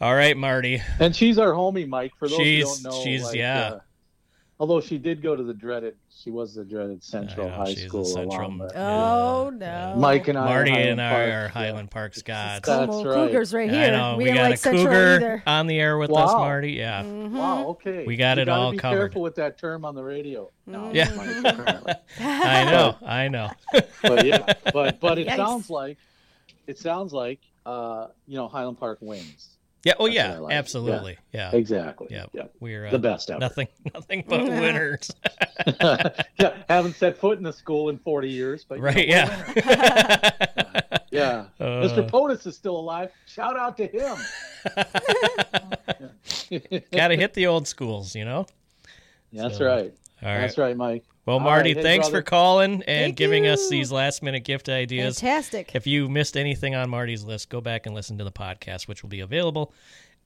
[0.00, 0.80] all right, Marty.
[1.00, 2.12] And she's our homie, Mike.
[2.18, 3.60] For those She's- who don't know, she's- like, yeah.
[3.74, 3.80] uh,
[4.60, 7.84] although she did go to the dreaded, she was the dreaded Central know, High she's
[7.84, 8.04] a School.
[8.04, 8.70] Central- alum there.
[8.76, 11.48] Oh no, Mike and I, Marty Highland and I Park, are.
[11.48, 12.66] Highland Park Scots.
[12.66, 13.02] That's right.
[13.28, 13.90] Cougars right I here.
[13.92, 14.16] know.
[14.16, 15.42] We, didn't got like a Central cougar either.
[15.46, 16.72] on the air with us, Marty.
[16.72, 17.02] Yeah.
[17.04, 17.66] Wow.
[17.68, 18.04] Okay.
[18.06, 18.96] We got you it gotta all be covered.
[18.98, 20.50] Careful with that term on the radio.
[20.66, 21.12] No, Yeah.
[21.14, 21.96] Mike.
[22.20, 22.96] I know.
[23.06, 23.50] I know.
[24.02, 25.36] but yeah, but but it Yikes.
[25.36, 25.98] sounds like
[26.66, 29.50] it sounds like uh, you know Highland Park wins.
[29.84, 29.94] Yeah.
[29.98, 30.38] Oh, yeah.
[30.38, 30.54] like.
[30.54, 31.18] Absolutely.
[31.32, 31.50] Yeah.
[31.54, 32.08] Exactly.
[32.10, 32.26] Yeah.
[32.32, 32.44] Yeah.
[32.60, 33.38] We're uh, The best ever.
[33.40, 33.68] Nothing.
[33.94, 35.10] Nothing but winners.
[35.80, 36.56] yeah.
[36.68, 39.08] Haven't set foot in a school in 40 years, but you know, right.
[39.08, 40.30] Yeah.
[41.10, 41.46] Yeah.
[41.58, 42.08] Uh, Mr.
[42.08, 43.10] POTUS is still alive.
[43.26, 44.16] Shout out to him.
[46.92, 48.46] Got to hit the old schools, you know.
[49.32, 49.94] That's So, right.
[50.22, 50.40] All right.
[50.40, 51.04] That's right, Mike.
[51.28, 52.18] Well, Marty, right, thanks brother.
[52.18, 55.20] for calling and Thank giving us these last minute gift ideas.
[55.20, 55.74] Fantastic.
[55.74, 59.02] If you missed anything on Marty's list, go back and listen to the podcast, which
[59.02, 59.72] will be available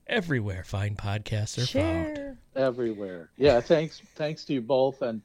[0.07, 2.37] everywhere fine podcasts are found.
[2.55, 3.29] Everywhere.
[3.37, 5.21] Yeah, thanks thanks to you both and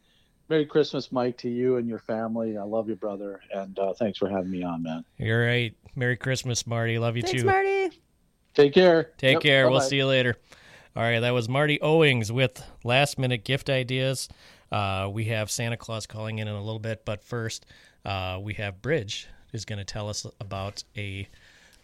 [0.49, 2.57] Merry Christmas, Mike, to you and your family.
[2.57, 5.05] I love you, brother, and uh, thanks for having me on, man.
[5.19, 5.75] You're right.
[5.95, 6.99] Merry Christmas, Marty.
[6.99, 7.47] Love you Thanks, too.
[7.47, 7.91] Marty.
[8.55, 9.11] Take care.
[9.19, 9.71] Take Yep, care.
[9.71, 10.37] We'll see you later.
[10.97, 14.29] All right, that was Marty Owings with last minute gift ideas.
[14.71, 17.67] Uh, we have Santa Claus calling in in a little bit, but first,
[18.05, 21.29] uh, we have Bridge is going to tell us about a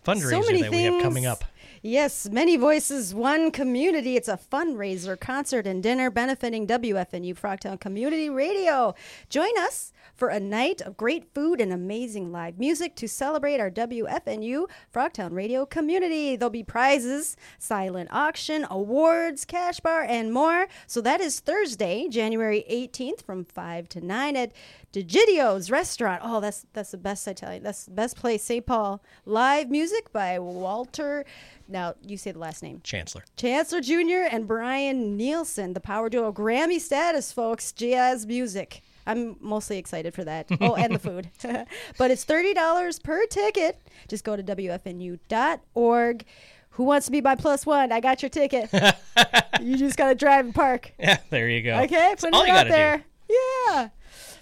[0.04, 1.44] fundraiser many that we have coming up.
[1.86, 4.16] Yes, many voices, one community.
[4.16, 8.94] It's a fundraiser, concert, and dinner benefiting WFNU Frogtown Community Radio.
[9.28, 13.70] Join us for a night of great food and amazing live music to celebrate our
[13.70, 16.36] WFNU Frogtown Radio community.
[16.36, 20.68] There'll be prizes, silent auction, awards, cash bar, and more.
[20.86, 24.52] So that is Thursday, January 18th from 5 to 9 at
[24.94, 26.22] DeGidio's Restaurant.
[26.24, 27.60] Oh, that's that's the best I tell you.
[27.60, 28.64] That's the best place, St.
[28.64, 29.02] Paul.
[29.26, 31.24] Live music by Walter.
[31.68, 32.80] Now you say the last name.
[32.84, 33.24] Chancellor.
[33.36, 34.28] Chancellor Jr.
[34.30, 37.72] and Brian Nielsen, the power duo, Grammy status, folks.
[37.72, 38.82] Jazz music.
[39.06, 40.46] I'm mostly excited for that.
[40.60, 41.30] Oh, and the food.
[41.98, 43.78] but it's $30 per ticket.
[44.08, 46.24] Just go to WFNU.org.
[46.70, 47.92] Who wants to be my plus one?
[47.92, 48.68] I got your ticket.
[49.60, 50.92] you just got to drive and park.
[50.98, 51.76] Yeah, there you go.
[51.82, 52.74] Okay, That's putting it out gotta do.
[52.74, 53.04] there.
[53.28, 53.88] Yeah.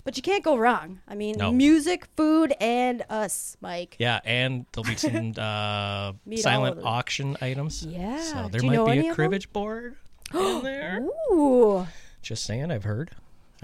[0.04, 1.00] But you can't go wrong.
[1.06, 1.52] I mean, No.
[1.52, 3.96] music, food, and us, Mike.
[4.00, 7.84] Yeah, and there'll be some uh, silent auction items.
[7.88, 8.20] Yeah.
[8.20, 9.96] So there Do you know might be a cribbage board
[10.34, 11.06] in there.
[11.32, 11.86] Ooh.
[12.20, 13.12] Just saying, I've heard.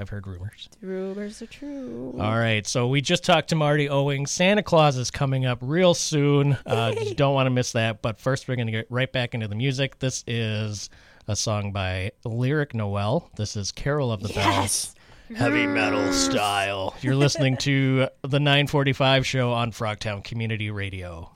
[0.01, 0.68] I've heard rumors.
[0.80, 2.14] Rumors are true.
[2.20, 4.30] All right, so we just talked to Marty Owings.
[4.30, 6.57] Santa Claus is coming up real soon.
[6.64, 8.01] Uh, you don't want to miss that.
[8.01, 9.99] But first, we're going to get right back into the music.
[9.99, 10.89] This is
[11.26, 13.28] a song by Lyric Noel.
[13.34, 14.36] This is Carol of the Yes.
[14.36, 14.95] Bells.
[15.37, 16.95] Heavy metal style.
[17.03, 21.31] You're listening to the 945 show on Frogtown Community Radio.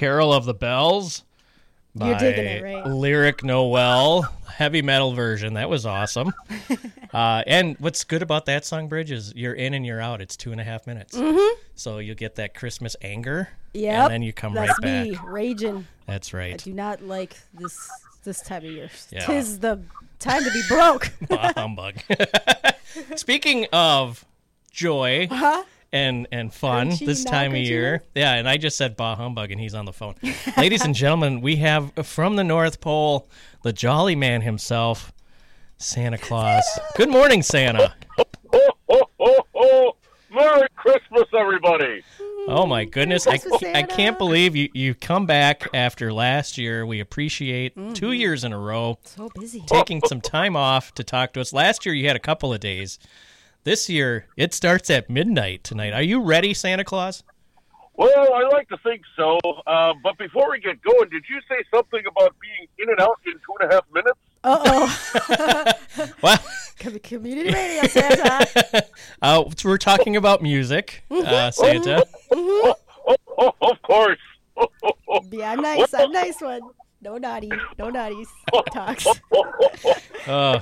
[0.00, 1.24] Carol of the Bells.
[1.94, 2.86] You're by digging it, right?
[2.86, 5.52] Lyric Noel, heavy metal version.
[5.54, 6.32] That was awesome.
[7.12, 10.22] uh, and what's good about that song, Bridge, is you're in and you're out.
[10.22, 11.18] It's two and a half minutes.
[11.18, 11.60] Mm-hmm.
[11.74, 13.50] So you'll get that Christmas anger.
[13.74, 14.04] Yep.
[14.04, 15.28] And then you come That's right me back.
[15.28, 15.86] raging.
[16.06, 16.54] That's right.
[16.54, 17.90] I do not like this
[18.24, 18.88] this time of year.
[19.10, 19.26] Yeah.
[19.26, 19.82] Tis the
[20.18, 21.12] time to be broke.
[21.30, 21.96] Humbug.
[23.16, 24.24] Speaking of
[24.72, 25.64] joy huh?
[25.92, 29.50] And and fun Crunchy this time of year, yeah, and I just said bah humbug,
[29.50, 30.14] and he's on the phone.
[30.56, 33.28] Ladies and gentlemen, we have from the North Pole
[33.62, 35.12] the Jolly Man himself,
[35.78, 36.64] Santa Claus.
[36.96, 37.94] Good morning, Santa.
[38.52, 39.96] Oh, oh, oh, oh.
[40.32, 42.02] Merry Christmas, everybody.
[42.46, 43.40] Oh my goodness, I,
[43.74, 46.86] I can't believe you you come back after last year.
[46.86, 47.94] We appreciate Mm-hmm.
[47.94, 48.98] two years in a row.
[49.02, 49.60] So busy.
[49.66, 51.52] taking some time off to talk to us.
[51.52, 53.00] Last year you had a couple of days.
[53.64, 55.92] This year it starts at midnight tonight.
[55.92, 57.22] Are you ready, Santa Claus?
[57.94, 59.38] Well, I like to think so.
[59.66, 63.20] Uh, but before we get going, did you say something about being in and out
[63.26, 64.18] in two and a half minutes?
[64.42, 66.12] Uh oh.
[66.22, 66.38] Well,
[67.02, 68.86] Community radio, Santa.
[69.22, 72.06] uh, we're talking about music, uh, Santa.
[72.32, 72.74] Oh,
[73.06, 74.18] oh, oh, of course.
[75.30, 75.92] Yeah, I'm nice.
[75.92, 76.62] I'm nice one.
[77.02, 77.50] No naughty.
[77.78, 78.24] No naughty
[78.72, 79.06] talks.
[80.26, 80.60] Uh,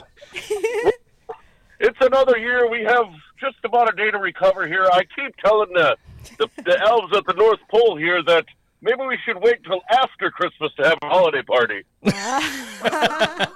[1.81, 2.71] it's another year.
[2.71, 3.07] We have
[3.41, 4.87] just about a day to recover here.
[4.93, 5.97] I keep telling the,
[6.39, 8.45] the, the elves at the North Pole here that
[8.81, 11.83] maybe we should wait till after Christmas to have a holiday party.
[12.03, 13.49] we had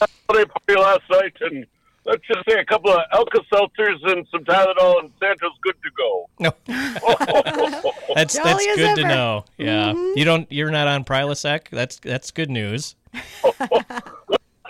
[0.00, 1.66] a holiday party last night, and
[2.04, 5.90] let's just say a couple of Elka Seltzers and some Tylenol, and Santa's good to
[5.96, 6.28] go.
[6.38, 6.52] no,
[8.14, 9.08] that's Jolly that's as good to ever.
[9.08, 9.44] know.
[9.58, 10.18] Yeah, mm-hmm.
[10.18, 10.50] you don't.
[10.50, 11.68] You're not on Prilosec.
[11.70, 12.94] That's that's good news.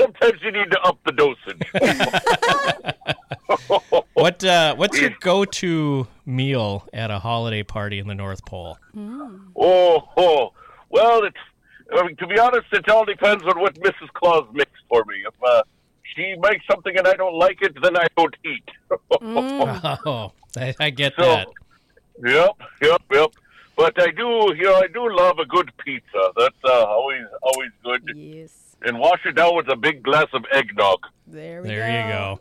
[0.00, 1.62] Sometimes you need to up the dosage.
[4.14, 8.78] What uh, what's your go-to meal at a holiday party in the North Pole?
[9.56, 10.52] Oh, oh.
[10.90, 11.36] well, it's
[11.92, 14.08] I mean, to be honest, it all depends on what Mrs.
[14.14, 15.24] Claus makes for me.
[15.26, 15.62] If uh,
[16.14, 18.68] she makes something and I don't like it, then I don't eat.
[19.22, 21.48] Oh, I, I get So- that.
[22.22, 23.30] yep, yep, yep.
[23.76, 26.32] But I do, you know, I do love a good pizza.
[26.36, 28.12] That's uh, always, always good.
[28.14, 28.69] Yes.
[28.82, 31.00] And wash it down with a big glass of eggnog.
[31.26, 31.96] There we There go.
[31.96, 32.40] you go.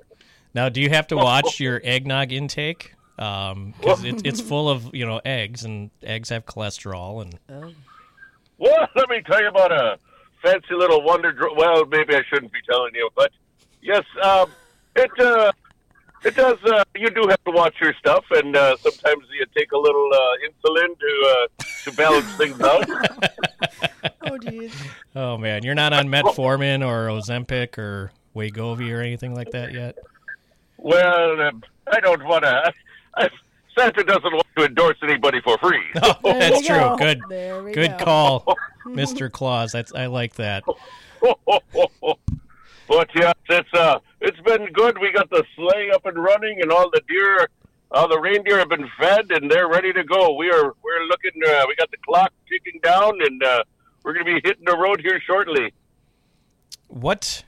[0.53, 2.93] Now, do you have to watch your eggnog intake?
[3.17, 7.75] Because it's it's full of you know eggs, and eggs have cholesterol, and
[8.57, 9.97] Well, let me tell you about a
[10.41, 11.33] fancy little Wonder.
[11.33, 13.31] Dr- well, maybe I shouldn't be telling you, but
[13.81, 14.49] yes, um,
[14.95, 15.51] it uh,
[16.23, 16.57] it does.
[16.63, 20.09] Uh, you do have to watch your stuff, and uh, sometimes you take a little
[20.13, 22.87] uh, insulin to uh, to balance things out.
[24.21, 24.73] Oh, geez.
[25.15, 29.97] oh man, you're not on metformin or Ozempic or Wegovy or anything like that yet.
[30.77, 32.71] well, um, I don't want to.
[33.77, 35.81] Santa doesn't want to endorse anybody for free.
[36.03, 36.75] Oh, that's true.
[36.77, 36.97] go.
[36.97, 37.21] Good,
[37.73, 38.05] good go.
[38.05, 38.55] call,
[38.85, 39.71] Mister Claus.
[39.71, 40.63] That's I like that.
[41.21, 44.97] but yes, it's uh, it's been good.
[44.99, 47.49] We got the sleigh up and running, and all the deer,
[47.91, 50.35] all the reindeer have been fed, and they're ready to go.
[50.35, 51.41] We are we're looking.
[51.45, 53.63] Uh, we got the clock ticking down, and uh,
[54.03, 55.73] we're going to be hitting the road here shortly.
[56.87, 57.43] What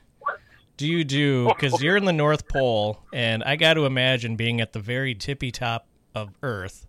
[0.76, 1.48] do you do?
[1.48, 5.14] Because you're in the North Pole, and I got to imagine being at the very
[5.14, 6.86] tippy top of Earth.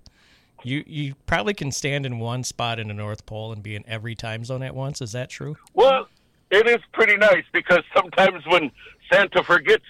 [0.63, 3.83] You you probably can stand in one spot in the North Pole and be in
[3.85, 5.01] every time zone at once.
[5.01, 5.57] Is that true?
[5.73, 6.07] Well,
[6.51, 8.71] it is pretty nice because sometimes when
[9.11, 9.85] Santa forgets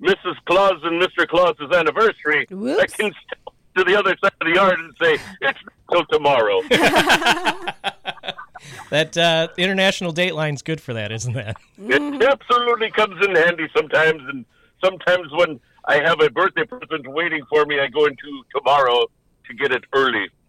[0.00, 0.36] Mrs.
[0.46, 1.26] Claus and Mr.
[1.26, 5.58] Claus's anniversary, I can step to the other side of the yard and say it's
[5.64, 6.62] not till tomorrow.
[8.90, 11.56] That uh, international date line's good for that, isn't that?
[11.78, 14.44] It absolutely comes in handy sometimes, and
[14.82, 19.06] sometimes when I have a birthday present waiting for me, I go into tomorrow
[19.46, 20.28] to get it early.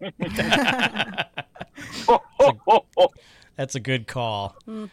[3.56, 4.56] That's a good call.
[4.66, 4.84] we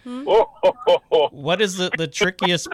[1.32, 2.68] What is the, the trickiest?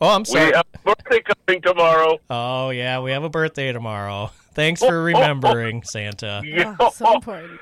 [0.00, 0.52] Oh, I'm sorry.
[0.52, 2.18] have a birthday coming tomorrow.
[2.30, 4.30] Oh yeah, we have a birthday tomorrow.
[4.54, 6.42] Thanks for remembering, Santa.
[6.44, 6.76] Yeah.
[6.80, 7.60] Oh, so important.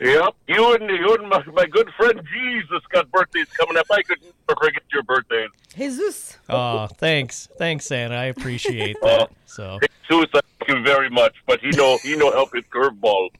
[0.00, 3.86] Yep, you and you and my, my good friend Jesus got birthdays coming up.
[3.90, 5.46] I could never forget your birthday.
[5.74, 6.38] Jesus.
[6.48, 8.14] Oh, thanks, thanks, Santa.
[8.14, 9.30] I appreciate that.
[9.46, 11.34] So, Jesus, thank you very much.
[11.46, 13.30] But he know he know help his curveball.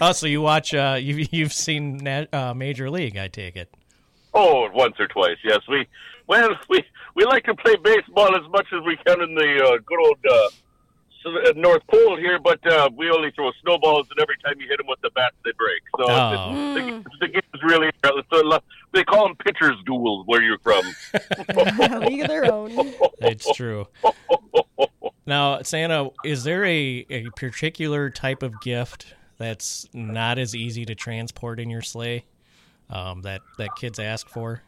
[0.00, 0.74] oh, so you watch?
[0.74, 3.16] Uh, you you've seen uh, Major League?
[3.16, 3.72] I take it.
[4.36, 5.60] Oh, once or twice, yes.
[5.68, 5.86] We
[6.26, 6.84] well we
[7.14, 10.18] we like to play baseball as much as we can in the uh, good old
[10.30, 10.48] uh,
[11.48, 14.76] uh, North Pole here, but uh, we only throw snowballs, and every time you hit
[14.78, 15.82] them with the bat, they break.
[15.96, 16.74] So Oh.
[16.74, 18.60] the, the, the game is really it's a lo-
[18.92, 20.84] they call them pitchers' duels where you're from.
[22.06, 22.70] League of their own.
[23.20, 23.88] It's true.
[25.26, 30.94] Now, Santa, is there a, a particular type of gift that's not as easy to
[30.94, 32.24] transport in your sleigh
[32.90, 34.62] um, that that kids ask for?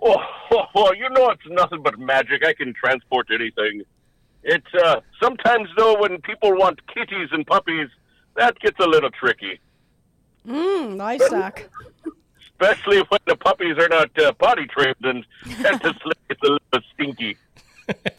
[0.00, 0.16] Oh,
[0.74, 2.44] oh, you know it's nothing but magic.
[2.46, 3.82] I can transport anything.
[4.42, 7.88] It's uh, sometimes though when people want kitties and puppies,
[8.36, 9.60] that gets a little tricky.
[10.46, 11.68] Mm, livestock.
[12.60, 15.24] Especially when the puppies are not uh, potty trained and
[15.60, 17.36] Santa's sleigh gets a little stinky.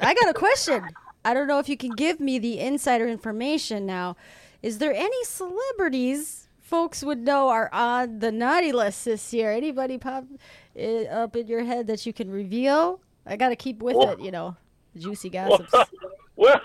[0.01, 0.83] I got a question.
[1.25, 4.17] I don't know if you can give me the insider information now.
[4.61, 9.51] Is there any celebrities folks would know are on the naughty list this year?
[9.51, 10.26] Anybody pop
[10.74, 12.99] it up in your head that you can reveal?
[13.26, 14.55] I got to keep with Well- it, you know,
[14.97, 15.72] juicy gossips.
[16.36, 16.59] well,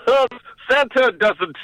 [0.69, 1.55] Santa doesn't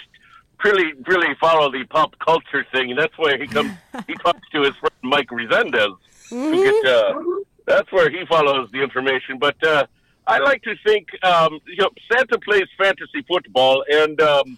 [0.63, 3.71] really really follow the pop culture thing, that's why he comes.
[4.07, 5.95] he talks to his friend Mike Resendez.
[6.29, 7.21] To get, uh,
[7.65, 9.37] that's where he follows the information.
[9.37, 9.85] But uh,
[10.25, 14.57] I like to think um, you know Santa plays fantasy football, and um,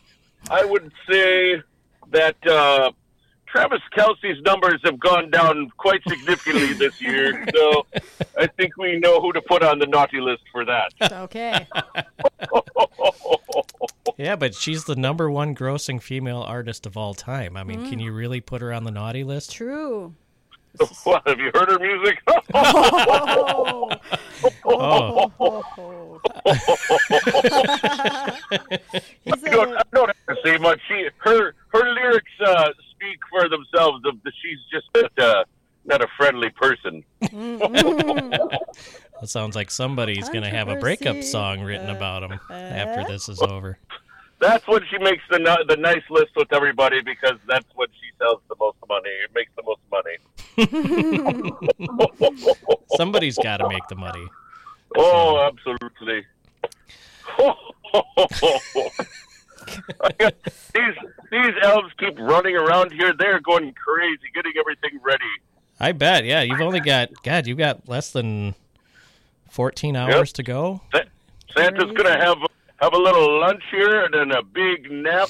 [0.50, 1.62] I would say
[2.12, 2.92] that uh,
[3.48, 7.46] Travis Kelce's numbers have gone down quite significantly this year.
[7.56, 7.86] So
[8.38, 10.92] I think we know who to put on the naughty list for that.
[11.12, 11.66] okay.
[14.20, 17.56] Yeah, but she's the number one grossing female artist of all time.
[17.56, 19.52] I mean, can you really put her on the naughty list?
[19.52, 20.16] True.
[21.04, 22.20] What have you heard her music?
[22.54, 23.90] Oh.
[24.66, 26.20] Oh, Oh.
[29.24, 30.80] He's I don't, a- I don't have to say much.
[30.88, 32.70] She, her, her lyrics uh,
[33.08, 34.04] speak for themselves.
[34.06, 35.44] Of the, she's just not, uh,
[35.86, 37.04] not a friendly person.
[37.22, 38.60] that
[39.26, 43.42] sounds like somebody's going to have a breakup song written about him after this is
[43.42, 43.78] over.
[44.40, 48.40] That's when she makes the the nice list with everybody because that's when she sells
[48.50, 49.10] the most money.
[49.24, 50.18] It makes the most money.
[52.98, 54.28] Somebody's got to make the money.
[54.96, 56.24] Oh, absolutely.
[60.20, 60.96] these
[61.32, 63.14] these elves keep running around here.
[63.18, 65.24] They're going crazy, getting everything ready.
[65.80, 66.26] I bet.
[66.26, 67.48] Yeah, you've only got God.
[67.48, 68.56] You've got less than
[69.50, 70.82] fourteen hours to go.
[71.56, 72.38] Santa's gonna have
[72.82, 75.30] have a little lunch here and then a big nap,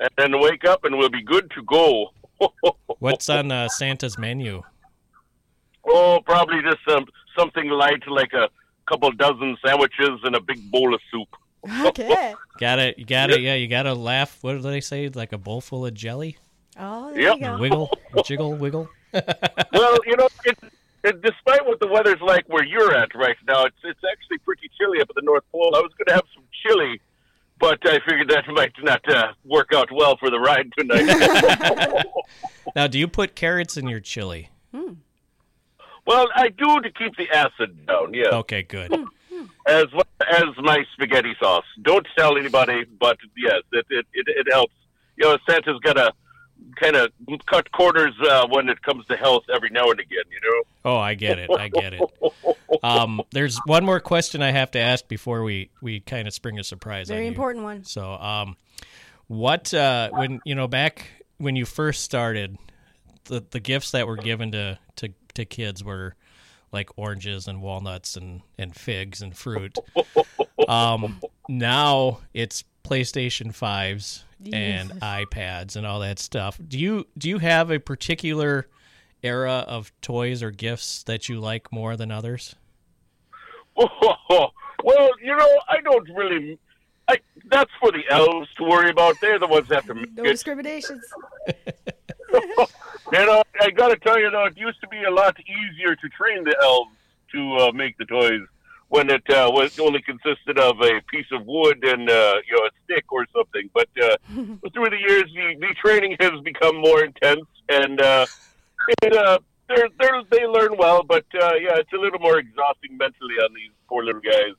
[0.00, 2.12] and then wake up and we'll be good to go.
[2.98, 4.62] What's on uh, Santa's menu?
[5.86, 7.06] oh, probably just some
[7.38, 8.48] something light like a
[8.88, 11.28] couple dozen sandwiches and a big bowl of soup.
[11.86, 12.34] okay.
[12.58, 12.98] Got it.
[12.98, 13.40] You got it.
[13.40, 14.38] Yeah, you got to laugh.
[14.42, 15.08] What do they say?
[15.08, 16.36] Like a bowl full of jelly?
[16.78, 17.34] Oh, there Yep.
[17.36, 17.58] you go.
[17.58, 18.88] Wiggle, jiggle, wiggle.
[19.12, 20.58] well, you know, it,
[21.04, 24.70] it, despite what the weather's like where you're at right now, it's it's actually pretty
[24.78, 25.72] chilly up at the North Pole.
[25.74, 27.00] I was going to have some chili,
[27.58, 32.04] but I figured that might not uh, work out well for the ride tonight.
[32.74, 34.50] Now, do you put carrots in your chili?
[34.74, 34.94] Hmm.
[36.06, 38.12] well, I do to keep the acid down.
[38.12, 38.92] Yeah, Okay, good.
[39.66, 41.64] As well as my spaghetti sauce.
[41.82, 44.74] Don't tell anybody, but yes, it it, it, it helps.
[45.16, 46.12] You know, Santa's got to
[46.76, 47.10] kind of
[47.46, 50.24] cut corners uh, when it comes to health every now and again.
[50.30, 50.62] You know.
[50.84, 51.50] Oh, I get it.
[51.50, 52.00] I get it.
[52.82, 56.58] Um, there's one more question I have to ask before we we kind of spring
[56.58, 57.10] a surprise.
[57.10, 57.30] on Very you.
[57.30, 57.84] important one.
[57.84, 58.56] So, um,
[59.28, 61.06] what uh, when you know back
[61.38, 62.58] when you first started,
[63.24, 66.16] the the gifts that were given to to to kids were
[66.72, 69.78] like oranges and walnuts and and figs and fruit.
[70.68, 76.58] Um, now it's PlayStation fives and iPads and all that stuff.
[76.66, 78.66] Do you do you have a particular
[79.22, 82.56] era of toys or gifts that you like more than others?
[83.76, 86.58] well, you know, I don't really.
[87.08, 89.14] I, that's for the elves to worry about.
[89.20, 91.04] They're the ones that have to make No discriminations.
[93.12, 95.94] You know, I got to tell you though, it used to be a lot easier
[95.94, 96.90] to train the elves
[97.32, 98.40] to uh, make the toys
[98.88, 102.64] when it uh, was only consisted of a piece of wood and uh, you know
[102.64, 103.70] a stick or something.
[103.72, 104.16] But uh,
[104.72, 108.26] through the years, the, the training has become more intense, and uh,
[109.02, 111.02] it, uh, they're, they're, they learn well.
[111.02, 114.54] But uh, yeah, it's a little more exhausting mentally on these poor little guys.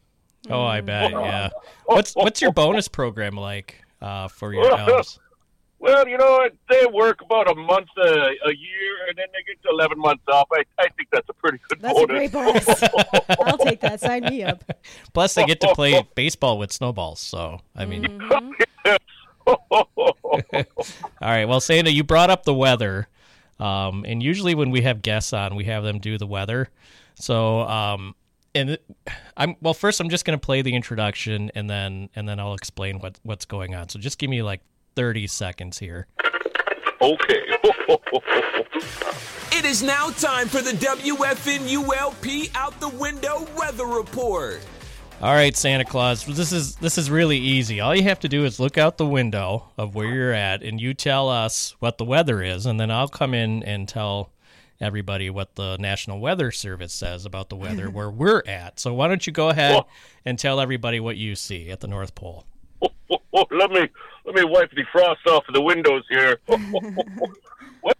[0.49, 1.11] Oh, I bet.
[1.11, 1.49] Yeah.
[1.85, 5.19] What's what's your bonus program like uh, for your elves?
[5.79, 9.61] Well, you know, they work about a month a, a year, and then they get
[9.63, 10.47] to 11 months off.
[10.51, 12.67] I, I think that's a pretty good That's a great bonus.
[13.39, 13.99] I'll take that.
[13.99, 14.63] Sign me up.
[15.13, 17.19] Plus, they get to play baseball with snowballs.
[17.19, 18.19] So, I mean,
[19.47, 19.61] all
[21.21, 21.45] right.
[21.45, 23.07] Well, Santa, you brought up the weather,
[23.59, 26.69] um, and usually when we have guests on, we have them do the weather.
[27.15, 28.15] So, um,
[28.55, 28.79] and
[29.35, 29.75] I'm well.
[29.75, 33.19] First, I'm just going to play the introduction, and then and then I'll explain what
[33.21, 33.89] what's going on.
[33.89, 34.61] So, just give me like
[34.97, 36.07] 30 seconds here.
[36.99, 37.41] okay.
[39.51, 44.59] It is now time for the WFNULP Out the Window Weather Report.
[45.21, 46.25] All right, Santa Claus.
[46.25, 47.79] This is this is really easy.
[47.79, 50.81] All you have to do is look out the window of where you're at, and
[50.81, 54.31] you tell us what the weather is, and then I'll come in and tell
[54.81, 58.79] everybody what the National Weather Service says about the weather where we're at.
[58.79, 59.83] So why don't you go ahead
[60.25, 62.47] and tell everybody what you see at the North Pole?
[63.33, 63.87] Oh, let me
[64.27, 66.37] let me wipe the frost off of the windows here.
[67.81, 67.97] what?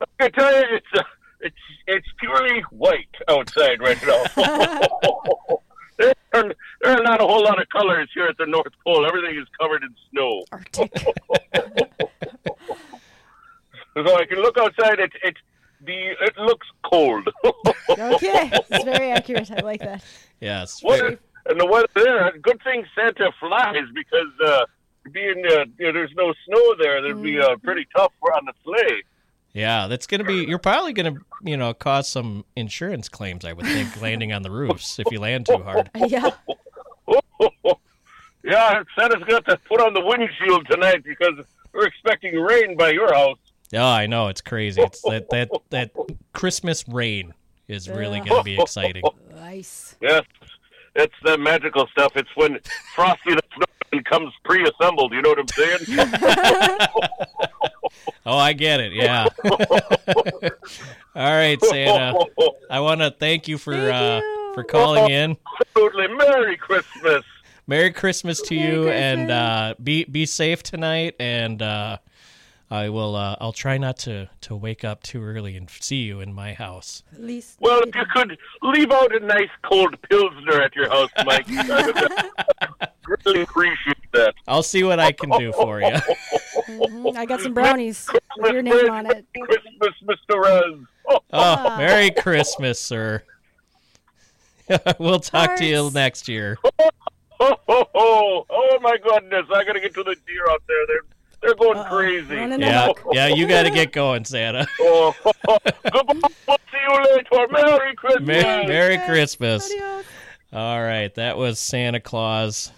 [0.00, 1.02] I can tell you, it's uh,
[1.40, 1.56] it's
[1.86, 4.24] it's purely white outside right now.
[5.96, 9.06] there, are, there are not a whole lot of colors here at the North Pole.
[9.06, 10.44] Everything is covered in snow.
[10.52, 10.92] Arctic.
[13.92, 15.00] So I can look outside.
[15.00, 15.34] It it
[15.84, 17.28] the it looks cold.
[17.90, 19.50] okay, it's very accurate.
[19.50, 20.04] I like that.
[20.40, 20.80] Yes.
[20.80, 24.64] What is- and the weather there, good thing Santa flies because uh,
[25.12, 28.52] being uh, you there's no snow there, that'd be uh, pretty tough for on the
[28.64, 29.02] sleigh.
[29.52, 30.44] Yeah, that's going to be.
[30.44, 33.44] You're probably going to, you know, cause some insurance claims.
[33.44, 35.90] I would think landing on the roofs if you land too hard.
[36.06, 36.30] Yeah.
[38.44, 43.12] yeah, Santa's got to put on the windshield tonight because we're expecting rain by your
[43.12, 43.38] house.
[43.74, 44.80] Oh, I know it's crazy.
[44.80, 45.90] It's that that that
[46.32, 47.34] Christmas rain
[47.68, 49.02] is really going to be exciting.
[49.34, 49.96] Nice.
[50.00, 50.22] Yes,
[50.94, 52.12] it's the magical stuff.
[52.16, 52.58] It's when
[52.94, 53.42] Frosty the
[53.92, 55.12] Snowman comes pre-assembled.
[55.12, 56.88] You know what I'm saying?
[58.24, 58.92] Oh, I get it.
[58.92, 59.26] Yeah.
[59.44, 62.14] All right, Santa.
[62.70, 64.54] I want to thank you for Thank uh, you.
[64.54, 65.36] for calling in.
[65.60, 66.08] Absolutely.
[66.08, 67.24] Merry Christmas.
[67.66, 71.16] Merry Christmas to Merry you, and uh, be be safe tonight.
[71.18, 71.98] And uh,
[72.70, 73.16] I will.
[73.16, 76.52] Uh, I'll try not to to wake up too early and see you in my
[76.52, 77.02] house.
[77.12, 77.58] At least.
[77.60, 82.30] Well, if you could leave out a nice cold pilsner at your house, Mike, I
[82.78, 82.90] would
[83.24, 84.34] really appreciate that.
[84.46, 85.96] I'll see what I can do for you.
[86.68, 88.08] Mhm, I got some brownies
[88.38, 89.26] with your name on it.
[89.34, 90.40] Christmas, Mr.
[90.40, 90.86] Rez.
[91.32, 93.24] Oh, Merry Christmas, sir.
[95.00, 96.56] we'll talk to you next year.
[97.40, 99.46] oh, oh, oh, oh, my goodness.
[99.52, 100.86] I got to get to the deer out there.
[100.86, 101.00] They're,
[101.42, 101.88] they're going Uh-oh.
[101.88, 102.34] crazy.
[102.34, 103.02] Yeah, amok.
[103.12, 104.66] yeah, you got to get going, Santa.
[104.80, 105.14] Oh,
[105.46, 106.28] goodbye.
[106.46, 107.46] We'll see you later.
[107.52, 108.26] Merry Christmas.
[108.26, 109.64] Merry, Merry Christmas.
[109.70, 110.04] Adios.
[110.52, 112.72] All right, that was Santa Claus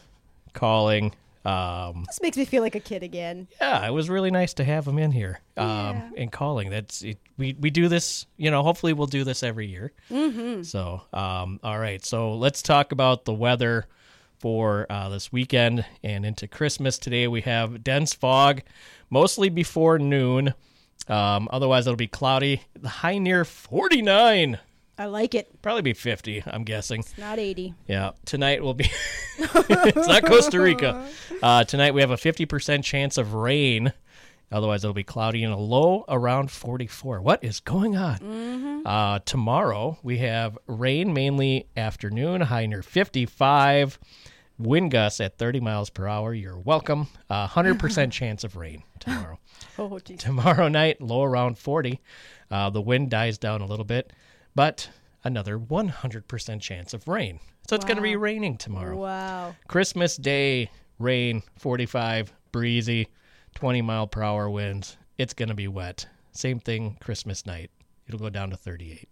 [0.52, 1.14] calling.
[1.44, 3.48] Um, This makes me feel like a kid again.
[3.60, 6.10] yeah, it was really nice to have him in here um, Yeah.
[6.18, 6.70] and calling.
[6.70, 8.26] That's it, we we do this.
[8.36, 9.90] You know, hopefully we'll do this every year.
[10.10, 10.62] Mm-hmm.
[10.62, 12.04] So, um, all right.
[12.04, 13.86] So let's talk about the weather
[14.42, 16.98] for uh, this weekend and into Christmas.
[16.98, 18.60] Today we have dense fog,
[19.08, 20.52] mostly before noon.
[21.08, 22.62] Um, otherwise, it'll be cloudy.
[22.78, 24.58] The high near forty nine.
[24.98, 25.62] I like it.
[25.62, 26.42] Probably be fifty.
[26.44, 27.00] I'm guessing.
[27.00, 27.74] It's not 80.
[27.86, 28.90] Yeah, tonight will be.
[29.38, 31.06] it's not Costa Rica.
[31.42, 33.92] Uh, tonight we have a 50% chance of rain.
[34.52, 37.20] Otherwise, it'll be cloudy and a low around 44.
[37.20, 38.86] What is going on?
[38.86, 43.98] Uh, tomorrow we have rain mainly afternoon, high near 55.
[44.62, 46.32] Wind gusts at 30 miles per hour.
[46.34, 47.08] You're welcome.
[47.28, 49.38] Uh, 100% chance of rain tomorrow.
[49.78, 50.18] Oh, jeez.
[50.18, 51.98] Tomorrow night, low around 40.
[52.50, 54.12] Uh, the wind dies down a little bit,
[54.54, 54.90] but
[55.24, 57.40] another 100% chance of rain.
[57.68, 58.96] So it's going to be raining tomorrow.
[58.96, 59.54] Wow.
[59.68, 63.08] Christmas Day, rain, 45, breezy,
[63.54, 64.98] 20 mile per hour winds.
[65.16, 66.06] It's going to be wet.
[66.32, 67.70] Same thing Christmas night.
[68.06, 69.08] It'll go down to 38.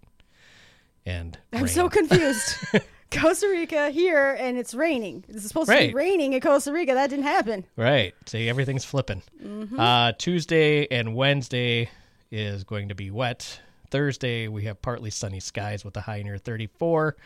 [1.06, 1.68] And I'm rain.
[1.68, 2.56] so confused.
[3.10, 5.24] Costa Rica here, and it's raining.
[5.28, 6.94] It's supposed to be raining in Costa Rica.
[6.94, 7.64] That didn't happen.
[7.76, 8.14] Right.
[8.26, 9.22] See, everything's flipping.
[9.42, 9.78] Mm-hmm.
[9.78, 11.90] Uh, Tuesday and Wednesday
[12.30, 13.60] is going to be wet.
[13.90, 17.16] Thursday, we have partly sunny skies with a high near 34.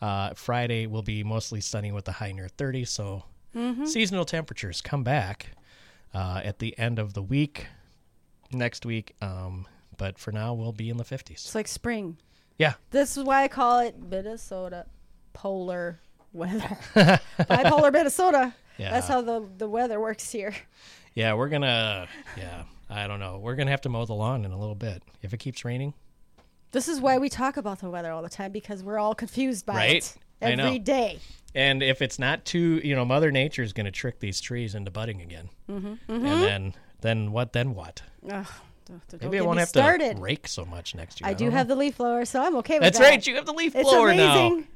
[0.00, 2.84] Uh, Friday will be mostly sunny with a high near 30.
[2.84, 3.24] So
[3.56, 3.86] Mm-hmm.
[3.86, 5.52] seasonal temperatures come back
[6.12, 7.66] uh, at the end of the week,
[8.52, 9.14] next week.
[9.22, 9.66] Um,
[9.96, 11.30] but for now, we'll be in the 50s.
[11.30, 12.18] It's like spring.
[12.58, 12.74] Yeah.
[12.90, 14.84] This is why I call it Minnesota
[15.38, 16.00] polar
[16.32, 16.76] weather.
[17.38, 18.52] Bipolar Minnesota.
[18.76, 18.90] Yeah.
[18.90, 20.54] That's how the, the weather works here.
[21.14, 23.38] Yeah, we're going to, yeah, I don't know.
[23.38, 25.02] We're going to have to mow the lawn in a little bit.
[25.22, 25.94] If it keeps raining,
[26.72, 29.64] This is why we talk about the weather all the time because we're all confused
[29.64, 29.96] by Right?
[29.96, 31.18] it every day.
[31.54, 34.74] And if it's not too, you know, Mother Nature is going to trick these trees
[34.74, 35.48] into budding again.
[35.68, 36.12] Mm-hmm.
[36.26, 37.52] And then, then what?
[37.52, 38.02] Then what?
[38.30, 38.46] Ugh,
[38.88, 40.16] don't, don't Maybe I won't have started.
[40.16, 41.28] to rake so much next year.
[41.28, 41.74] I do don't have know.
[41.74, 42.94] the leaf blower, so I'm okay with that.
[42.94, 43.04] That's that.
[43.10, 43.26] right.
[43.26, 44.34] You have the leaf It's blower now.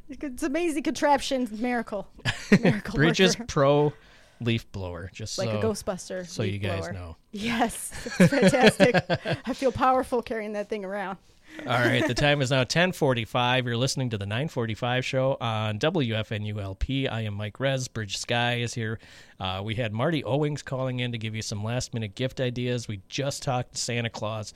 [0.08, 0.32] It's amazing.
[0.34, 2.06] It's amazing contraption, miracle,
[2.62, 3.46] miracle Bridges worker.
[3.46, 3.92] Pro
[4.40, 5.10] leaf blower.
[5.14, 6.26] Just like so, a Ghostbuster.
[6.26, 6.92] so you guys blower.
[6.92, 7.16] know.
[7.32, 8.96] Yes, it's fantastic.
[9.46, 11.18] I feel powerful carrying that thing around.
[11.60, 13.66] All right, the time is now 10:45.
[13.66, 17.08] You're listening to the 9:45 show on WFNULP.
[17.10, 17.88] I am Mike Rez.
[17.88, 18.98] Bridge Sky is here.
[19.38, 22.88] Uh, we had Marty Owings calling in to give you some last-minute gift ideas.
[22.88, 24.54] We just talked to Santa Claus,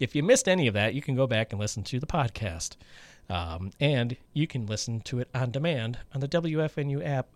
[0.00, 2.76] if you missed any of that, you can go back and listen to the podcast.
[3.28, 7.28] Um, and you can listen to it on demand on the WFNU app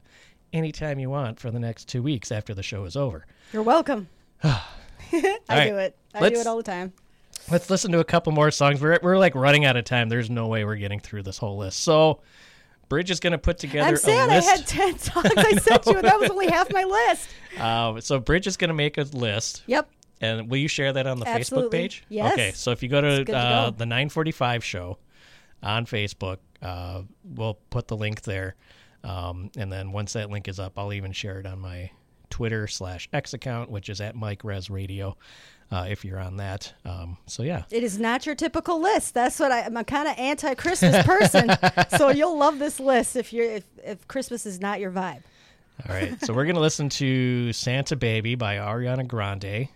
[0.52, 3.26] anytime you want for the next two weeks after the show is over.
[3.52, 4.08] You're welcome.
[4.44, 4.60] I
[5.48, 5.68] right.
[5.68, 5.96] do it.
[6.14, 6.92] I Let's- do it all the time.
[7.50, 8.80] Let's listen to a couple more songs.
[8.80, 10.08] We're, we're like running out of time.
[10.08, 11.80] There's no way we're getting through this whole list.
[11.80, 12.20] So,
[12.88, 15.86] Bridge is going to put together I'm a sad I had 10 songs I sent
[15.86, 17.28] you, and that was only half my list.
[17.58, 19.62] Uh, so, Bridge is going to make a list.
[19.66, 19.90] Yep.
[20.22, 22.04] And will you share that on the Facebook page?
[22.08, 22.32] Yes.
[22.32, 22.52] Okay.
[22.52, 23.76] So if you go to, good to uh, go.
[23.76, 24.98] the 945 show
[25.62, 28.54] on Facebook, uh, we'll put the link there.
[29.02, 31.90] Um, and then once that link is up, I'll even share it on my
[32.30, 35.16] Twitter slash X account, which is at Mike Rez Radio.
[35.72, 39.14] Uh, if you're on that, um, so yeah, It is not your typical list.
[39.14, 41.50] That's what I, I'm a kind of anti-Christmas person,
[41.96, 45.22] so you'll love this list if you're if, if Christmas is not your vibe.
[45.88, 46.14] All right.
[46.24, 49.68] So we're going to listen to Santa Baby by Ariana Grande.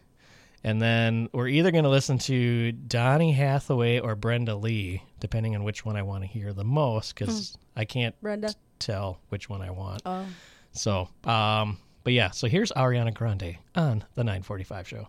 [0.63, 5.63] And then we're either going to listen to Donny Hathaway or Brenda Lee, depending on
[5.65, 8.53] which one I want to hear the most, because I can't Brenda.
[8.79, 10.03] tell which one I want.
[10.05, 10.27] Oh.
[10.73, 15.09] So, um, but yeah, so here's Ariana Grande on the 945 show.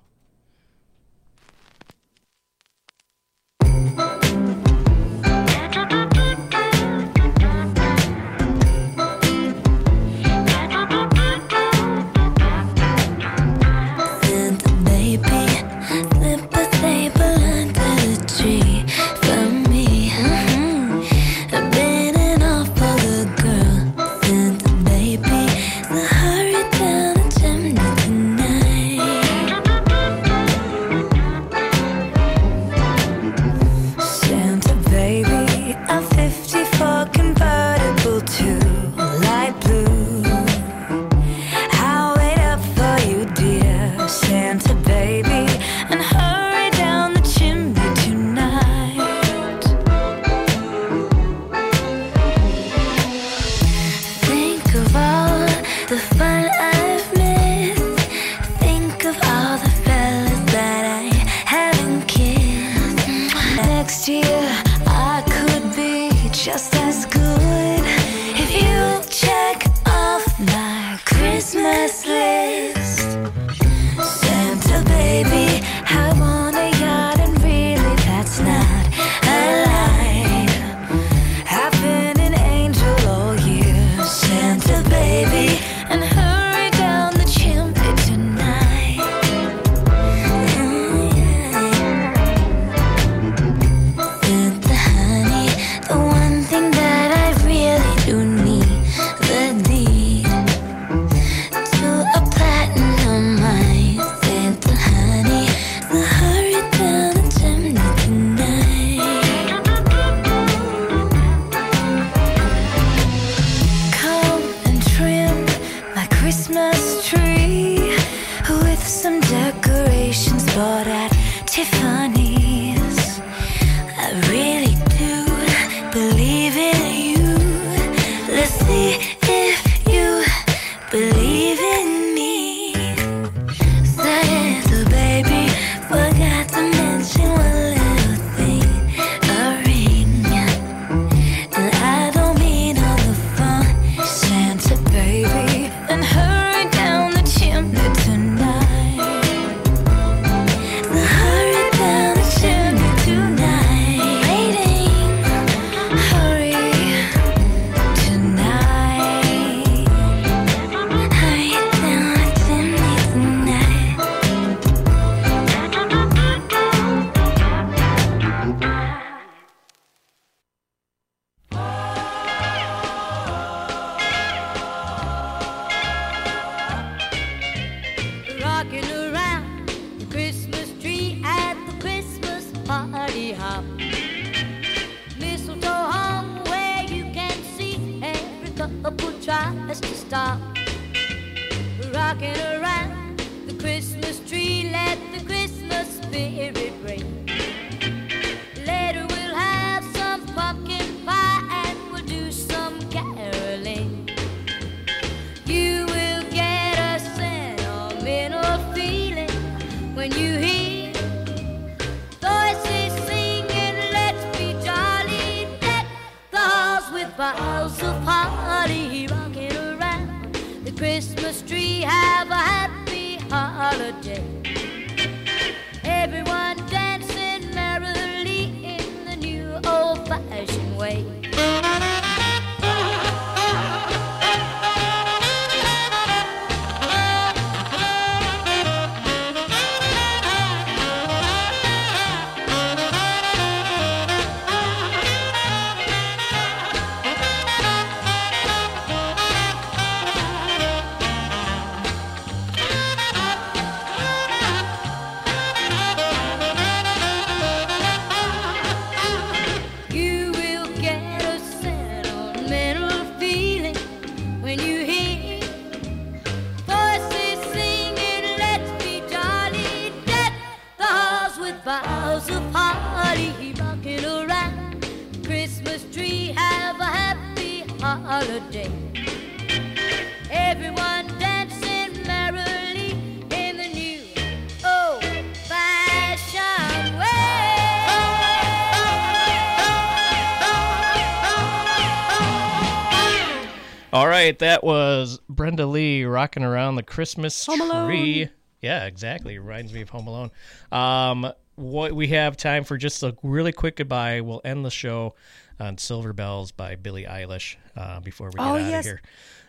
[293.94, 297.88] All right, that was Brenda Lee rocking around the Christmas Home Alone.
[297.88, 298.30] tree.
[298.62, 299.40] Yeah, exactly.
[299.40, 300.32] Reminds me of Home Alone.
[300.72, 304.20] Um, what we have time for just a really quick goodbye.
[304.22, 305.16] We'll end the show
[305.60, 309.02] on Silver Bells by Billie Eilish uh, before we get Oh, out of here.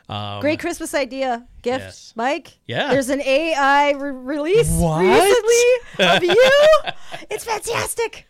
[0.08, 2.12] Um, Great Christmas idea gift, Yes.
[2.16, 2.58] Mike.
[2.66, 2.90] Yeah.
[2.92, 5.02] There's an AI re- release What?
[5.02, 6.92] recently of you.
[7.28, 8.26] it's fantastic.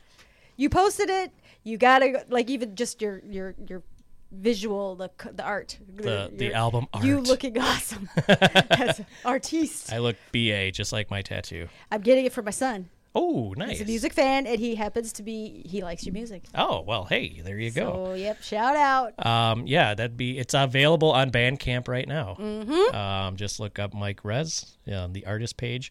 [0.57, 1.33] You posted it.
[1.63, 3.83] You gotta like even just your your your
[4.31, 9.93] visual the the art The- the album You looking awesome as artiste.
[9.93, 11.69] I look BA just like my tattoo.
[11.91, 12.91] I'm getting it for my son.
[13.15, 13.71] Oh, nice.
[13.71, 16.45] He's a music fan, and he happens to be he likes your music.
[16.55, 18.05] Oh well, hey, there you go.
[18.11, 19.27] So yep, shout out.
[19.27, 20.39] Um, yeah, that'd be.
[20.39, 22.37] It's available on Bandcamp right now.
[22.39, 22.95] Mm-hmm.
[22.95, 25.91] Um, just look up Mike Rez, on the artist page,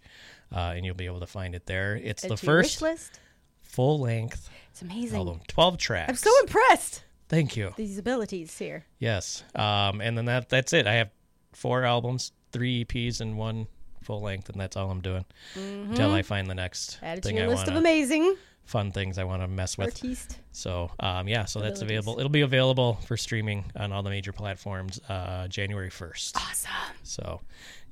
[0.56, 1.96] uh, and you'll be able to find it there.
[1.96, 3.20] It's Add the to your wish first list.
[3.64, 5.18] full length It's amazing.
[5.18, 6.10] album, twelve tracks.
[6.10, 7.04] I'm so impressed.
[7.30, 7.74] Thank you.
[7.76, 8.86] These abilities here.
[9.00, 9.44] Yes.
[9.56, 10.88] Um, and then that that's it.
[10.88, 11.10] I have
[11.54, 13.68] four albums, three EPs, and one
[14.02, 15.26] full length, and that's all I'm doing
[15.56, 17.06] until I find the next Mm-hmm.
[17.06, 17.70] Add it to your I list want.
[17.70, 19.88] of amazing Fun things I want to mess with.
[19.88, 20.40] artiste.
[20.52, 22.18] So um, yeah, so that's available.
[22.20, 26.36] It'll be available for streaming on all the major platforms uh, January first.
[26.36, 26.70] Awesome.
[27.04, 27.40] So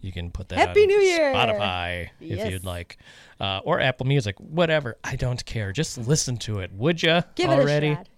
[0.02, 1.34] you can put that Happy on New Year!
[1.34, 2.98] Spotify if you'd like,
[3.40, 4.98] uh, or Apple Music, whatever.
[5.04, 5.72] I don't care.
[5.72, 7.22] Just listen to it, would you?
[7.36, 7.88] Give already?
[7.88, 8.10] it a shot.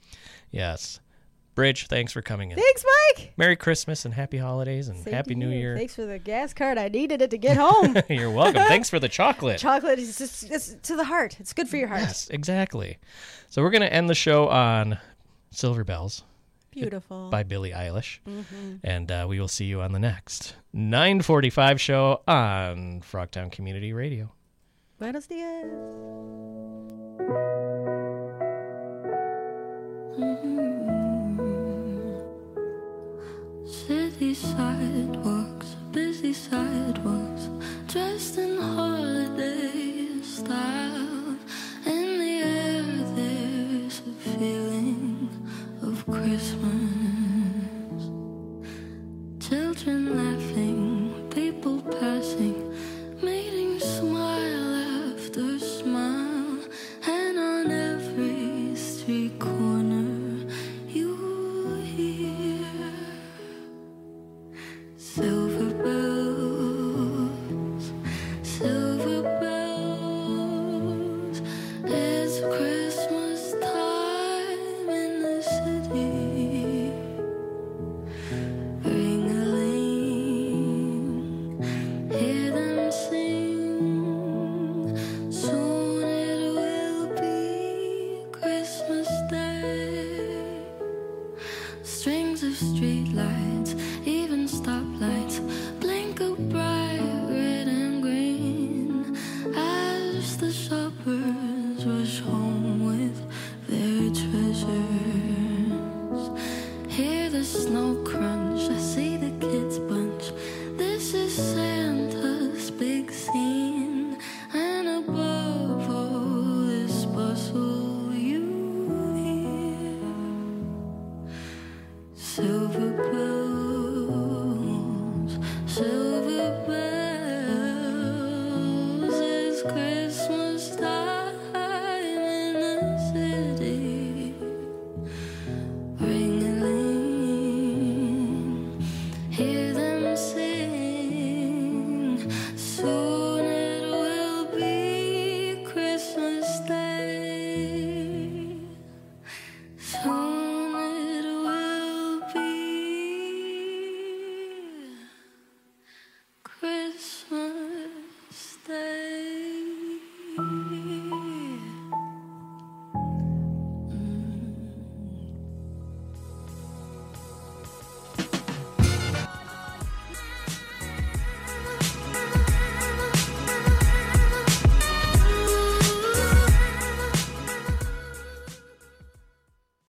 [0.49, 0.99] Yes.
[1.57, 2.57] Bridge, thanks for coming in.
[2.57, 2.85] Thanks,
[3.17, 3.33] Mike.
[3.35, 5.49] Merry Christmas and Happy Holidays and Same Happy to New.
[5.49, 5.75] Year.
[5.75, 6.77] Thanks for the gas card.
[6.77, 7.97] I needed it to get home.
[8.09, 8.61] You're welcome.
[8.67, 9.57] thanks for the chocolate.
[9.57, 11.39] Chocolate is just it's to the heart.
[11.39, 12.01] It's good for your heart.
[12.01, 12.99] Yes, exactly.
[13.49, 14.99] So we're gonna end the show on
[15.49, 16.23] Silver Bells.
[16.69, 17.31] Beautiful.
[17.31, 18.19] by Billie Eilish.
[18.29, 18.75] Mm-hmm.
[18.83, 24.31] And uh, we will see you on the next 945 show on Frogtown Community Radio.
[24.99, 25.65] Buenos dias.
[33.69, 37.49] City sidewalks, busy sidewalks,
[37.87, 41.35] dressed in holiday style.
[41.85, 42.83] In the air,
[43.15, 45.29] there's a feeling
[45.81, 46.77] of Christmas.
[49.45, 50.15] Children